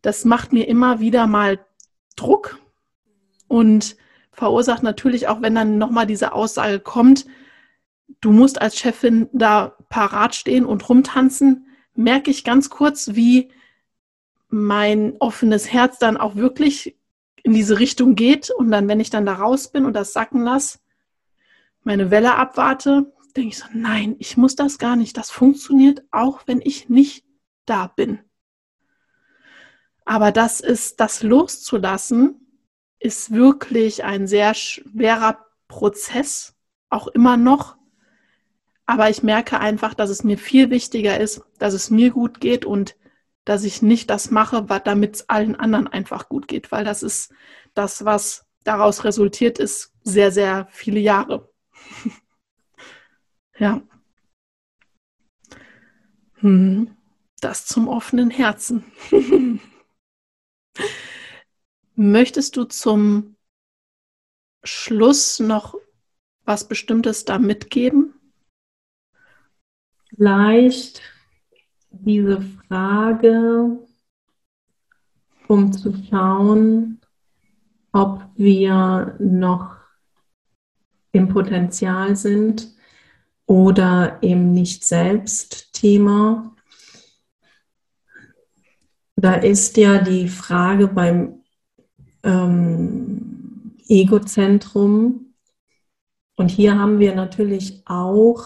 Das 0.02 0.24
macht 0.24 0.52
mir 0.52 0.68
immer 0.68 1.00
wieder 1.00 1.26
mal 1.26 1.64
Druck 2.16 2.58
und 3.48 3.96
verursacht 4.32 4.82
natürlich 4.82 5.28
auch, 5.28 5.42
wenn 5.42 5.54
dann 5.54 5.78
nochmal 5.78 6.06
diese 6.06 6.32
Aussage 6.32 6.80
kommt, 6.80 7.26
du 8.20 8.32
musst 8.32 8.60
als 8.60 8.76
Chefin 8.76 9.28
da 9.32 9.76
parat 9.88 10.34
stehen 10.34 10.64
und 10.64 10.88
rumtanzen, 10.88 11.66
merke 11.94 12.30
ich 12.30 12.44
ganz 12.44 12.70
kurz, 12.70 13.14
wie 13.14 13.50
mein 14.48 15.16
offenes 15.18 15.72
Herz 15.72 15.98
dann 15.98 16.16
auch 16.16 16.36
wirklich 16.36 16.96
in 17.42 17.52
diese 17.52 17.78
Richtung 17.78 18.14
geht. 18.14 18.50
Und 18.50 18.70
dann, 18.70 18.88
wenn 18.88 19.00
ich 19.00 19.10
dann 19.10 19.26
da 19.26 19.34
raus 19.34 19.70
bin 19.70 19.84
und 19.84 19.94
das 19.94 20.12
sacken 20.12 20.42
lasse, 20.42 20.78
meine 21.82 22.10
Welle 22.10 22.36
abwarte, 22.36 23.12
denke 23.36 23.50
ich 23.50 23.58
so, 23.58 23.66
nein, 23.72 24.16
ich 24.18 24.36
muss 24.36 24.56
das 24.56 24.78
gar 24.78 24.96
nicht. 24.96 25.16
Das 25.16 25.30
funktioniert 25.30 26.02
auch, 26.10 26.42
wenn 26.46 26.60
ich 26.62 26.88
nicht 26.88 27.24
da 27.66 27.88
bin. 27.88 28.20
Aber 30.08 30.32
das 30.32 30.60
ist, 30.60 31.00
das 31.00 31.22
loszulassen, 31.22 32.40
ist 32.98 33.30
wirklich 33.30 34.04
ein 34.04 34.26
sehr 34.26 34.54
schwerer 34.54 35.44
Prozess, 35.68 36.54
auch 36.88 37.08
immer 37.08 37.36
noch. 37.36 37.76
Aber 38.86 39.10
ich 39.10 39.22
merke 39.22 39.60
einfach, 39.60 39.92
dass 39.92 40.08
es 40.08 40.24
mir 40.24 40.38
viel 40.38 40.70
wichtiger 40.70 41.20
ist, 41.20 41.42
dass 41.58 41.74
es 41.74 41.90
mir 41.90 42.10
gut 42.10 42.40
geht 42.40 42.64
und 42.64 42.96
dass 43.44 43.64
ich 43.64 43.82
nicht 43.82 44.08
das 44.08 44.30
mache, 44.30 44.62
damit 44.82 45.16
es 45.16 45.28
allen 45.28 45.56
anderen 45.56 45.88
einfach 45.88 46.30
gut 46.30 46.48
geht, 46.48 46.72
weil 46.72 46.86
das 46.86 47.02
ist 47.02 47.34
das, 47.74 48.06
was 48.06 48.46
daraus 48.64 49.04
resultiert 49.04 49.58
ist, 49.58 49.92
sehr, 50.04 50.32
sehr 50.32 50.68
viele 50.70 51.00
Jahre. 51.00 51.52
ja. 53.58 53.82
Hm. 56.36 56.96
Das 57.42 57.66
zum 57.66 57.88
offenen 57.88 58.30
Herzen. 58.30 58.84
Möchtest 61.94 62.56
du 62.56 62.64
zum 62.64 63.36
Schluss 64.62 65.40
noch 65.40 65.74
was 66.44 66.68
Bestimmtes 66.68 67.24
da 67.24 67.38
mitgeben? 67.38 68.14
Vielleicht 70.08 71.02
diese 71.90 72.40
Frage, 72.40 73.78
um 75.46 75.72
zu 75.72 75.94
schauen, 76.08 77.00
ob 77.92 78.24
wir 78.36 79.16
noch 79.18 79.76
im 81.12 81.28
Potenzial 81.28 82.16
sind 82.16 82.74
oder 83.46 84.22
im 84.22 84.52
Nicht-Selbst-Thema. 84.52 86.54
Da 89.20 89.34
ist 89.34 89.76
ja 89.76 89.98
die 89.98 90.28
Frage 90.28 90.86
beim 90.86 91.42
ähm, 92.22 93.74
Egozentrum. 93.88 95.34
Und 96.36 96.52
hier 96.52 96.78
haben 96.78 97.00
wir 97.00 97.16
natürlich 97.16 97.82
auch 97.84 98.44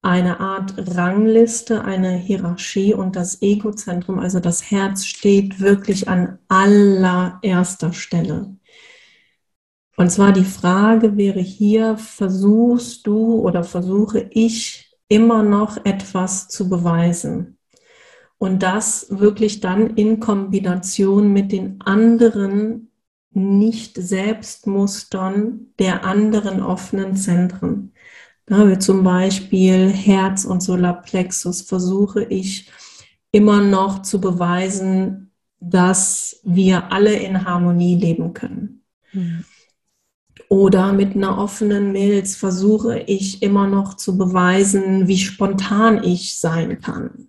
eine 0.00 0.38
Art 0.38 0.74
Rangliste, 0.96 1.82
eine 1.82 2.12
Hierarchie 2.16 2.94
und 2.94 3.16
das 3.16 3.42
Egozentrum, 3.42 4.20
also 4.20 4.38
das 4.38 4.70
Herz, 4.70 5.04
steht 5.04 5.58
wirklich 5.58 6.08
an 6.08 6.38
allererster 6.46 7.92
Stelle. 7.92 8.56
Und 9.96 10.12
zwar 10.12 10.30
die 10.30 10.44
Frage 10.44 11.16
wäre 11.16 11.40
hier, 11.40 11.96
versuchst 11.96 13.04
du 13.04 13.40
oder 13.40 13.64
versuche 13.64 14.28
ich 14.30 14.96
immer 15.08 15.42
noch 15.42 15.84
etwas 15.84 16.46
zu 16.46 16.68
beweisen? 16.68 17.57
Und 18.38 18.62
das 18.62 19.06
wirklich 19.10 19.60
dann 19.60 19.96
in 19.96 20.20
Kombination 20.20 21.32
mit 21.32 21.50
den 21.52 21.80
anderen 21.80 22.90
Nicht-Selbstmustern 23.32 25.72
der 25.78 26.04
anderen 26.04 26.62
offenen 26.62 27.16
Zentren. 27.16 27.92
Da 28.46 28.68
wie 28.68 28.78
zum 28.78 29.04
Beispiel 29.04 29.90
Herz 29.90 30.44
und 30.44 30.62
Solarplexus 30.62 31.62
versuche 31.62 32.24
ich 32.24 32.70
immer 33.30 33.60
noch 33.60 34.02
zu 34.02 34.20
beweisen, 34.20 35.32
dass 35.60 36.40
wir 36.44 36.92
alle 36.92 37.14
in 37.14 37.44
Harmonie 37.44 37.96
leben 37.96 38.32
können. 38.32 38.82
Mhm. 39.12 39.44
Oder 40.48 40.92
mit 40.92 41.14
einer 41.14 41.36
offenen 41.36 41.92
Milz 41.92 42.36
versuche 42.36 43.00
ich 43.00 43.42
immer 43.42 43.66
noch 43.66 43.94
zu 43.94 44.16
beweisen, 44.16 45.08
wie 45.08 45.18
spontan 45.18 46.02
ich 46.02 46.40
sein 46.40 46.80
kann. 46.80 47.27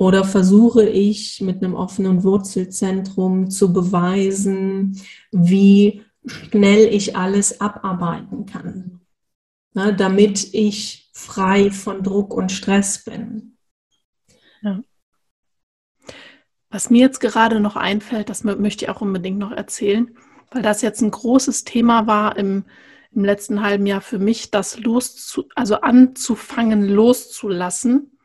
Oder 0.00 0.24
versuche 0.24 0.88
ich 0.88 1.42
mit 1.42 1.62
einem 1.62 1.74
offenen 1.74 2.24
Wurzelzentrum 2.24 3.50
zu 3.50 3.70
beweisen, 3.70 4.98
wie 5.30 6.06
schnell 6.24 6.86
ich 6.86 7.16
alles 7.16 7.60
abarbeiten 7.60 8.46
kann, 8.46 9.02
ne, 9.74 9.94
damit 9.94 10.54
ich 10.54 11.10
frei 11.12 11.70
von 11.70 12.02
Druck 12.02 12.32
und 12.32 12.50
Stress 12.50 13.04
bin. 13.04 13.58
Ja. 14.62 14.82
Was 16.70 16.88
mir 16.88 17.00
jetzt 17.00 17.20
gerade 17.20 17.60
noch 17.60 17.76
einfällt, 17.76 18.30
das 18.30 18.42
möchte 18.42 18.86
ich 18.86 18.90
auch 18.90 19.02
unbedingt 19.02 19.38
noch 19.38 19.52
erzählen, 19.52 20.16
weil 20.50 20.62
das 20.62 20.80
jetzt 20.80 21.02
ein 21.02 21.10
großes 21.10 21.64
Thema 21.64 22.06
war 22.06 22.38
im, 22.38 22.64
im 23.10 23.22
letzten 23.22 23.60
halben 23.60 23.84
Jahr 23.84 24.00
für 24.00 24.18
mich, 24.18 24.50
das 24.50 24.78
loszu, 24.78 25.44
also 25.54 25.82
anzufangen 25.82 26.88
loszulassen, 26.88 28.16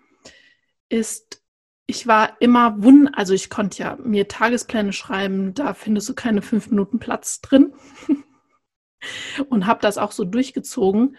ist 0.88 1.42
ich 1.88 2.08
war 2.08 2.42
immer 2.42 2.82
wund, 2.84 3.10
also 3.14 3.34
ich 3.34 3.50
konnte 3.50 3.84
ja 3.84 3.98
mir 4.04 4.28
Tagespläne 4.28 4.92
schreiben, 4.92 5.54
da 5.54 5.74
findest 5.74 6.10
du 6.10 6.16
keine 6.16 6.42
fünf 6.42 6.70
Minuten 6.70 7.00
Platz 7.00 7.42
drin 7.42 7.74
und 9.50 9.68
habe 9.68 9.82
das 9.82 9.98
auch 9.98 10.12
so 10.12 10.26
durchgezogen. 10.26 11.18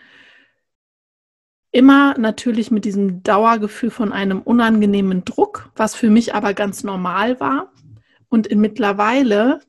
Immer 1.71 2.19
natürlich 2.19 2.71
mit 2.71 2.85
diesem 2.85 3.23
Dauergefühl 3.23 3.91
von 3.91 4.13
einem 4.13 4.41
unangenehmen 4.41 5.25
Druck, 5.25 5.71
was 5.77 5.95
für 5.95 6.11
mich 6.11 6.35
aber 6.35 6.55
ganz 6.55 6.83
normal 6.83 7.39
war. 7.39 7.73
Und 8.29 8.51
mittlerweile, 8.55 9.61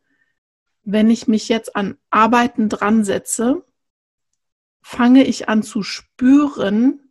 wenn 0.84 1.10
ich 1.12 1.28
mich 1.28 1.50
jetzt 1.50 1.76
an 1.76 1.98
Arbeiten 2.10 2.70
dran 2.70 3.04
setze, 3.04 3.64
fange 4.82 5.26
ich 5.26 5.50
an 5.50 5.64
zu 5.64 5.84
spüren, 5.84 7.07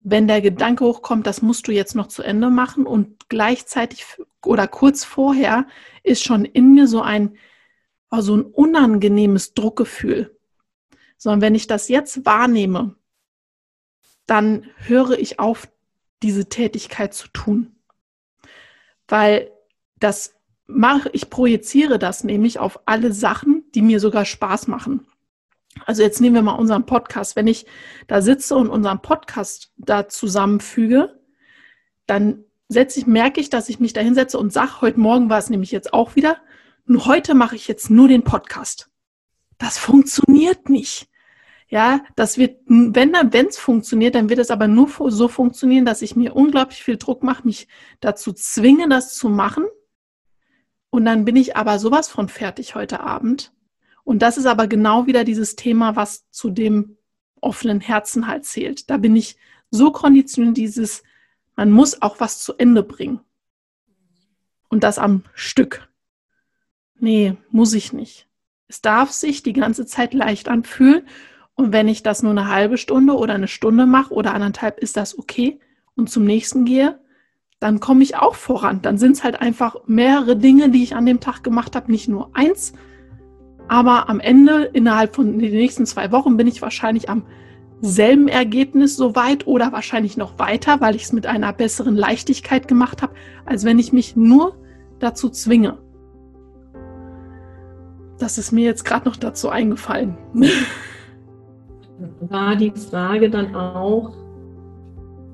wenn 0.00 0.26
der 0.26 0.40
Gedanke 0.40 0.84
hochkommt, 0.84 1.26
das 1.26 1.42
musst 1.42 1.68
du 1.68 1.72
jetzt 1.72 1.94
noch 1.94 2.06
zu 2.08 2.22
Ende 2.22 2.50
machen 2.50 2.86
und 2.86 3.28
gleichzeitig 3.28 4.04
oder 4.44 4.66
kurz 4.66 5.04
vorher 5.04 5.66
ist 6.02 6.24
schon 6.24 6.44
in 6.44 6.72
mir 6.72 6.86
so 6.86 7.02
ein, 7.02 7.36
oh, 8.10 8.20
so 8.20 8.36
ein 8.36 8.42
unangenehmes 8.42 9.54
Druckgefühl. 9.54 10.36
Sondern 11.18 11.42
wenn 11.42 11.54
ich 11.54 11.66
das 11.66 11.88
jetzt 11.88 12.24
wahrnehme, 12.24 12.96
dann 14.26 14.66
höre 14.76 15.18
ich 15.18 15.38
auf, 15.38 15.68
diese 16.22 16.48
Tätigkeit 16.48 17.14
zu 17.14 17.28
tun. 17.28 17.74
Weil 19.08 19.50
das 19.98 20.34
mache, 20.66 21.10
ich 21.12 21.30
projiziere 21.30 21.98
das 21.98 22.24
nämlich 22.24 22.58
auf 22.58 22.80
alle 22.86 23.12
Sachen, 23.12 23.64
die 23.74 23.82
mir 23.82 24.00
sogar 24.00 24.24
Spaß 24.24 24.66
machen. 24.66 25.06
Also 25.90 26.04
jetzt 26.04 26.20
nehmen 26.20 26.36
wir 26.36 26.42
mal 26.42 26.52
unseren 26.52 26.86
Podcast. 26.86 27.34
Wenn 27.34 27.48
ich 27.48 27.66
da 28.06 28.22
sitze 28.22 28.54
und 28.54 28.68
unseren 28.68 29.02
Podcast 29.02 29.72
da 29.76 30.06
zusammenfüge, 30.06 31.20
dann 32.06 32.44
setze 32.68 33.00
ich, 33.00 33.08
merke 33.08 33.40
ich, 33.40 33.50
dass 33.50 33.68
ich 33.68 33.80
mich 33.80 33.92
da 33.92 34.00
hinsetze 34.00 34.38
und 34.38 34.52
sage, 34.52 34.82
heute 34.82 35.00
Morgen 35.00 35.30
war 35.30 35.38
es 35.38 35.50
nämlich 35.50 35.72
jetzt 35.72 35.92
auch 35.92 36.14
wieder, 36.14 36.36
nur 36.84 37.06
heute 37.06 37.34
mache 37.34 37.56
ich 37.56 37.66
jetzt 37.66 37.90
nur 37.90 38.06
den 38.06 38.22
Podcast. 38.22 38.88
Das 39.58 39.78
funktioniert 39.78 40.68
nicht. 40.68 41.08
Ja, 41.66 42.04
das 42.14 42.38
wird, 42.38 42.60
wenn 42.66 43.12
wenn 43.12 43.46
es 43.48 43.58
funktioniert, 43.58 44.14
dann 44.14 44.28
wird 44.28 44.38
es 44.38 44.52
aber 44.52 44.68
nur 44.68 44.88
so 45.10 45.26
funktionieren, 45.26 45.86
dass 45.86 46.02
ich 46.02 46.14
mir 46.14 46.36
unglaublich 46.36 46.84
viel 46.84 46.98
Druck 46.98 47.24
mache, 47.24 47.44
mich 47.44 47.66
dazu 47.98 48.32
zwinge, 48.32 48.88
das 48.88 49.16
zu 49.16 49.28
machen. 49.28 49.64
Und 50.90 51.04
dann 51.04 51.24
bin 51.24 51.34
ich 51.34 51.56
aber 51.56 51.80
sowas 51.80 52.06
von 52.06 52.28
fertig 52.28 52.76
heute 52.76 53.00
Abend 53.00 53.52
und 54.04 54.22
das 54.22 54.38
ist 54.38 54.46
aber 54.46 54.66
genau 54.66 55.06
wieder 55.06 55.24
dieses 55.24 55.56
Thema, 55.56 55.96
was 55.96 56.28
zu 56.30 56.50
dem 56.50 56.96
offenen 57.40 57.80
Herzen 57.80 58.26
halt 58.26 58.44
zählt. 58.44 58.90
Da 58.90 58.96
bin 58.96 59.16
ich 59.16 59.36
so 59.70 59.92
konditioniert, 59.92 60.56
dieses, 60.56 61.02
man 61.56 61.70
muss 61.70 62.02
auch 62.02 62.20
was 62.20 62.40
zu 62.40 62.54
Ende 62.54 62.82
bringen. 62.82 63.20
Und 64.68 64.84
das 64.84 64.98
am 64.98 65.24
Stück. 65.34 65.88
Nee, 66.98 67.36
muss 67.50 67.72
ich 67.72 67.92
nicht. 67.92 68.28
Es 68.68 68.80
darf 68.80 69.10
sich 69.10 69.42
die 69.42 69.52
ganze 69.52 69.86
Zeit 69.86 70.14
leicht 70.14 70.48
anfühlen. 70.48 71.02
Und 71.54 71.72
wenn 71.72 71.88
ich 71.88 72.02
das 72.02 72.22
nur 72.22 72.30
eine 72.30 72.48
halbe 72.48 72.78
Stunde 72.78 73.14
oder 73.14 73.34
eine 73.34 73.48
Stunde 73.48 73.86
mache 73.86 74.14
oder 74.14 74.32
anderthalb, 74.32 74.78
ist 74.78 74.96
das 74.96 75.18
okay. 75.18 75.58
Und 75.96 76.08
zum 76.08 76.24
nächsten 76.24 76.64
gehe, 76.64 77.00
dann 77.58 77.80
komme 77.80 78.02
ich 78.02 78.16
auch 78.16 78.36
voran. 78.36 78.80
Dann 78.80 78.96
sind 78.96 79.12
es 79.12 79.24
halt 79.24 79.40
einfach 79.40 79.76
mehrere 79.86 80.36
Dinge, 80.36 80.70
die 80.70 80.82
ich 80.82 80.94
an 80.94 81.04
dem 81.04 81.20
Tag 81.20 81.42
gemacht 81.42 81.74
habe, 81.74 81.90
nicht 81.90 82.08
nur 82.08 82.30
eins, 82.34 82.72
Aber 83.70 84.10
am 84.10 84.18
Ende, 84.18 84.64
innerhalb 84.72 85.14
von 85.14 85.38
den 85.38 85.52
nächsten 85.52 85.86
zwei 85.86 86.10
Wochen, 86.10 86.36
bin 86.36 86.48
ich 86.48 86.60
wahrscheinlich 86.60 87.08
am 87.08 87.22
selben 87.80 88.26
Ergebnis 88.26 88.96
soweit 88.96 89.46
oder 89.46 89.70
wahrscheinlich 89.70 90.16
noch 90.16 90.40
weiter, 90.40 90.80
weil 90.80 90.96
ich 90.96 91.04
es 91.04 91.12
mit 91.12 91.24
einer 91.24 91.52
besseren 91.52 91.94
Leichtigkeit 91.94 92.66
gemacht 92.66 93.00
habe, 93.00 93.12
als 93.46 93.64
wenn 93.64 93.78
ich 93.78 93.92
mich 93.92 94.16
nur 94.16 94.56
dazu 94.98 95.28
zwinge. 95.28 95.78
Das 98.18 98.38
ist 98.38 98.50
mir 98.50 98.64
jetzt 98.64 98.84
gerade 98.84 99.08
noch 99.08 99.14
dazu 99.14 99.50
eingefallen. 99.50 100.18
War 102.22 102.56
die 102.56 102.72
Frage 102.72 103.30
dann 103.30 103.54
auch, 103.54 104.10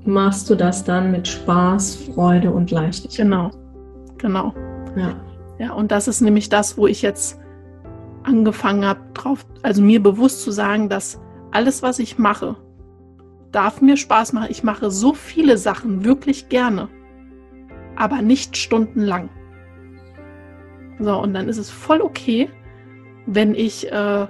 machst 0.04 0.50
du 0.50 0.56
das 0.56 0.84
dann 0.84 1.10
mit 1.10 1.26
Spaß, 1.26 2.10
Freude 2.12 2.50
und 2.50 2.70
Leichtigkeit? 2.70 3.16
Genau, 3.16 3.50
genau. 4.18 4.52
Ja. 4.94 5.14
Ja, 5.58 5.72
und 5.72 5.90
das 5.90 6.06
ist 6.06 6.20
nämlich 6.20 6.50
das, 6.50 6.76
wo 6.76 6.86
ich 6.86 7.00
jetzt 7.00 7.40
angefangen 8.26 8.84
habe, 8.84 9.00
drauf, 9.14 9.46
also 9.62 9.82
mir 9.82 10.02
bewusst 10.02 10.42
zu 10.42 10.50
sagen, 10.50 10.88
dass 10.88 11.20
alles, 11.52 11.82
was 11.82 11.98
ich 11.98 12.18
mache, 12.18 12.56
darf 13.52 13.80
mir 13.80 13.96
Spaß 13.96 14.32
machen. 14.32 14.48
Ich 14.50 14.62
mache 14.62 14.90
so 14.90 15.14
viele 15.14 15.56
Sachen 15.56 16.04
wirklich 16.04 16.48
gerne, 16.48 16.88
aber 17.94 18.20
nicht 18.22 18.56
stundenlang. 18.56 19.30
So, 20.98 21.18
und 21.18 21.34
dann 21.34 21.48
ist 21.48 21.58
es 21.58 21.70
voll 21.70 22.00
okay, 22.00 22.50
wenn 23.26 23.54
ich 23.54 23.90
äh, 23.90 24.26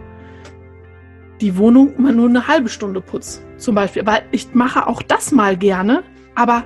die 1.41 1.57
Wohnung 1.57 2.01
mal 2.01 2.15
nur 2.15 2.29
eine 2.29 2.49
halbe 2.49 2.69
Stunde 2.69 3.01
putze, 3.01 3.41
zum 3.57 3.75
Beispiel. 3.75 4.07
Weil 4.07 4.23
ich 4.33 4.55
mache 4.55 4.87
auch 4.87 5.03
das 5.03 5.33
mal 5.33 5.57
gerne, 5.57 6.03
aber 6.35 6.65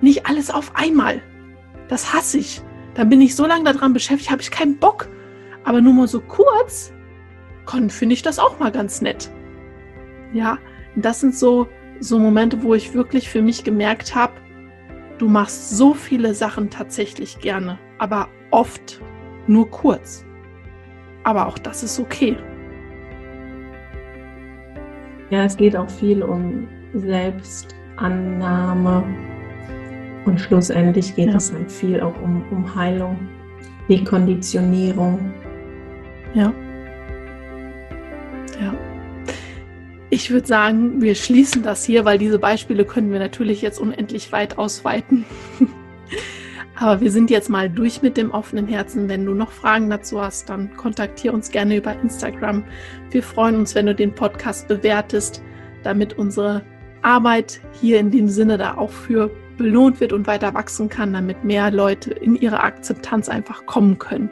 nicht 0.00 0.26
alles 0.26 0.50
auf 0.50 0.72
einmal. 0.74 1.22
Das 1.88 2.12
hasse 2.12 2.38
ich. 2.38 2.62
Dann 2.94 3.08
bin 3.08 3.20
ich 3.20 3.36
so 3.36 3.46
lange 3.46 3.64
daran 3.64 3.92
beschäftigt, 3.92 4.30
habe 4.30 4.42
ich 4.42 4.50
keinen 4.50 4.78
Bock. 4.78 5.08
Aber 5.68 5.80
nur 5.82 5.92
mal 5.92 6.08
so 6.08 6.22
kurz, 6.22 6.94
finde 7.88 8.14
ich 8.14 8.22
das 8.22 8.38
auch 8.38 8.58
mal 8.58 8.72
ganz 8.72 9.02
nett. 9.02 9.30
Ja, 10.32 10.56
das 10.96 11.20
sind 11.20 11.34
so, 11.34 11.68
so 12.00 12.18
Momente, 12.18 12.62
wo 12.62 12.72
ich 12.72 12.94
wirklich 12.94 13.28
für 13.28 13.42
mich 13.42 13.64
gemerkt 13.64 14.14
habe, 14.14 14.32
du 15.18 15.28
machst 15.28 15.76
so 15.76 15.92
viele 15.92 16.32
Sachen 16.32 16.70
tatsächlich 16.70 17.40
gerne, 17.40 17.78
aber 17.98 18.28
oft 18.50 19.02
nur 19.46 19.70
kurz. 19.70 20.24
Aber 21.24 21.46
auch 21.46 21.58
das 21.58 21.82
ist 21.82 22.00
okay. 22.00 22.34
Ja, 25.28 25.44
es 25.44 25.54
geht 25.54 25.76
auch 25.76 25.90
viel 25.90 26.22
um 26.22 26.66
Selbstannahme 26.94 29.04
und 30.24 30.40
schlussendlich 30.40 31.14
geht 31.14 31.28
ja. 31.28 31.36
es 31.36 31.52
halt 31.52 31.70
viel 31.70 32.00
auch 32.00 32.18
um, 32.22 32.42
um 32.50 32.74
Heilung, 32.74 33.18
Dekonditionierung. 33.90 35.30
Ja. 36.34 36.52
Ja. 38.60 38.74
Ich 40.10 40.30
würde 40.30 40.46
sagen, 40.46 41.02
wir 41.02 41.14
schließen 41.14 41.62
das 41.62 41.84
hier, 41.84 42.04
weil 42.04 42.18
diese 42.18 42.38
Beispiele 42.38 42.84
können 42.84 43.12
wir 43.12 43.18
natürlich 43.18 43.60
jetzt 43.62 43.78
unendlich 43.78 44.32
weit 44.32 44.58
ausweiten. 44.58 45.24
Aber 46.76 47.00
wir 47.00 47.10
sind 47.10 47.28
jetzt 47.28 47.50
mal 47.50 47.68
durch 47.68 48.02
mit 48.02 48.16
dem 48.16 48.30
offenen 48.30 48.68
Herzen. 48.68 49.08
Wenn 49.08 49.26
du 49.26 49.34
noch 49.34 49.50
Fragen 49.50 49.90
dazu 49.90 50.20
hast, 50.20 50.48
dann 50.48 50.74
kontaktiere 50.76 51.34
uns 51.34 51.50
gerne 51.50 51.76
über 51.76 51.92
Instagram. 52.00 52.64
Wir 53.10 53.22
freuen 53.22 53.56
uns, 53.56 53.74
wenn 53.74 53.86
du 53.86 53.94
den 53.94 54.14
Podcast 54.14 54.68
bewertest, 54.68 55.42
damit 55.82 56.16
unsere 56.18 56.62
Arbeit 57.02 57.60
hier 57.80 57.98
in 57.98 58.10
dem 58.10 58.28
Sinne 58.28 58.58
da 58.58 58.76
auch 58.76 58.90
für 58.90 59.30
belohnt 59.56 60.00
wird 60.00 60.12
und 60.12 60.26
weiter 60.26 60.54
wachsen 60.54 60.88
kann, 60.88 61.12
damit 61.12 61.44
mehr 61.44 61.70
Leute 61.70 62.12
in 62.12 62.36
ihre 62.36 62.62
Akzeptanz 62.62 63.28
einfach 63.28 63.66
kommen 63.66 63.98
können. 63.98 64.30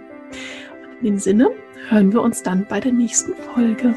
In 1.00 1.06
dem 1.06 1.18
Sinne 1.18 1.50
hören 1.88 2.12
wir 2.12 2.22
uns 2.22 2.42
dann 2.42 2.66
bei 2.66 2.80
der 2.80 2.92
nächsten 2.92 3.34
Folge. 3.34 3.94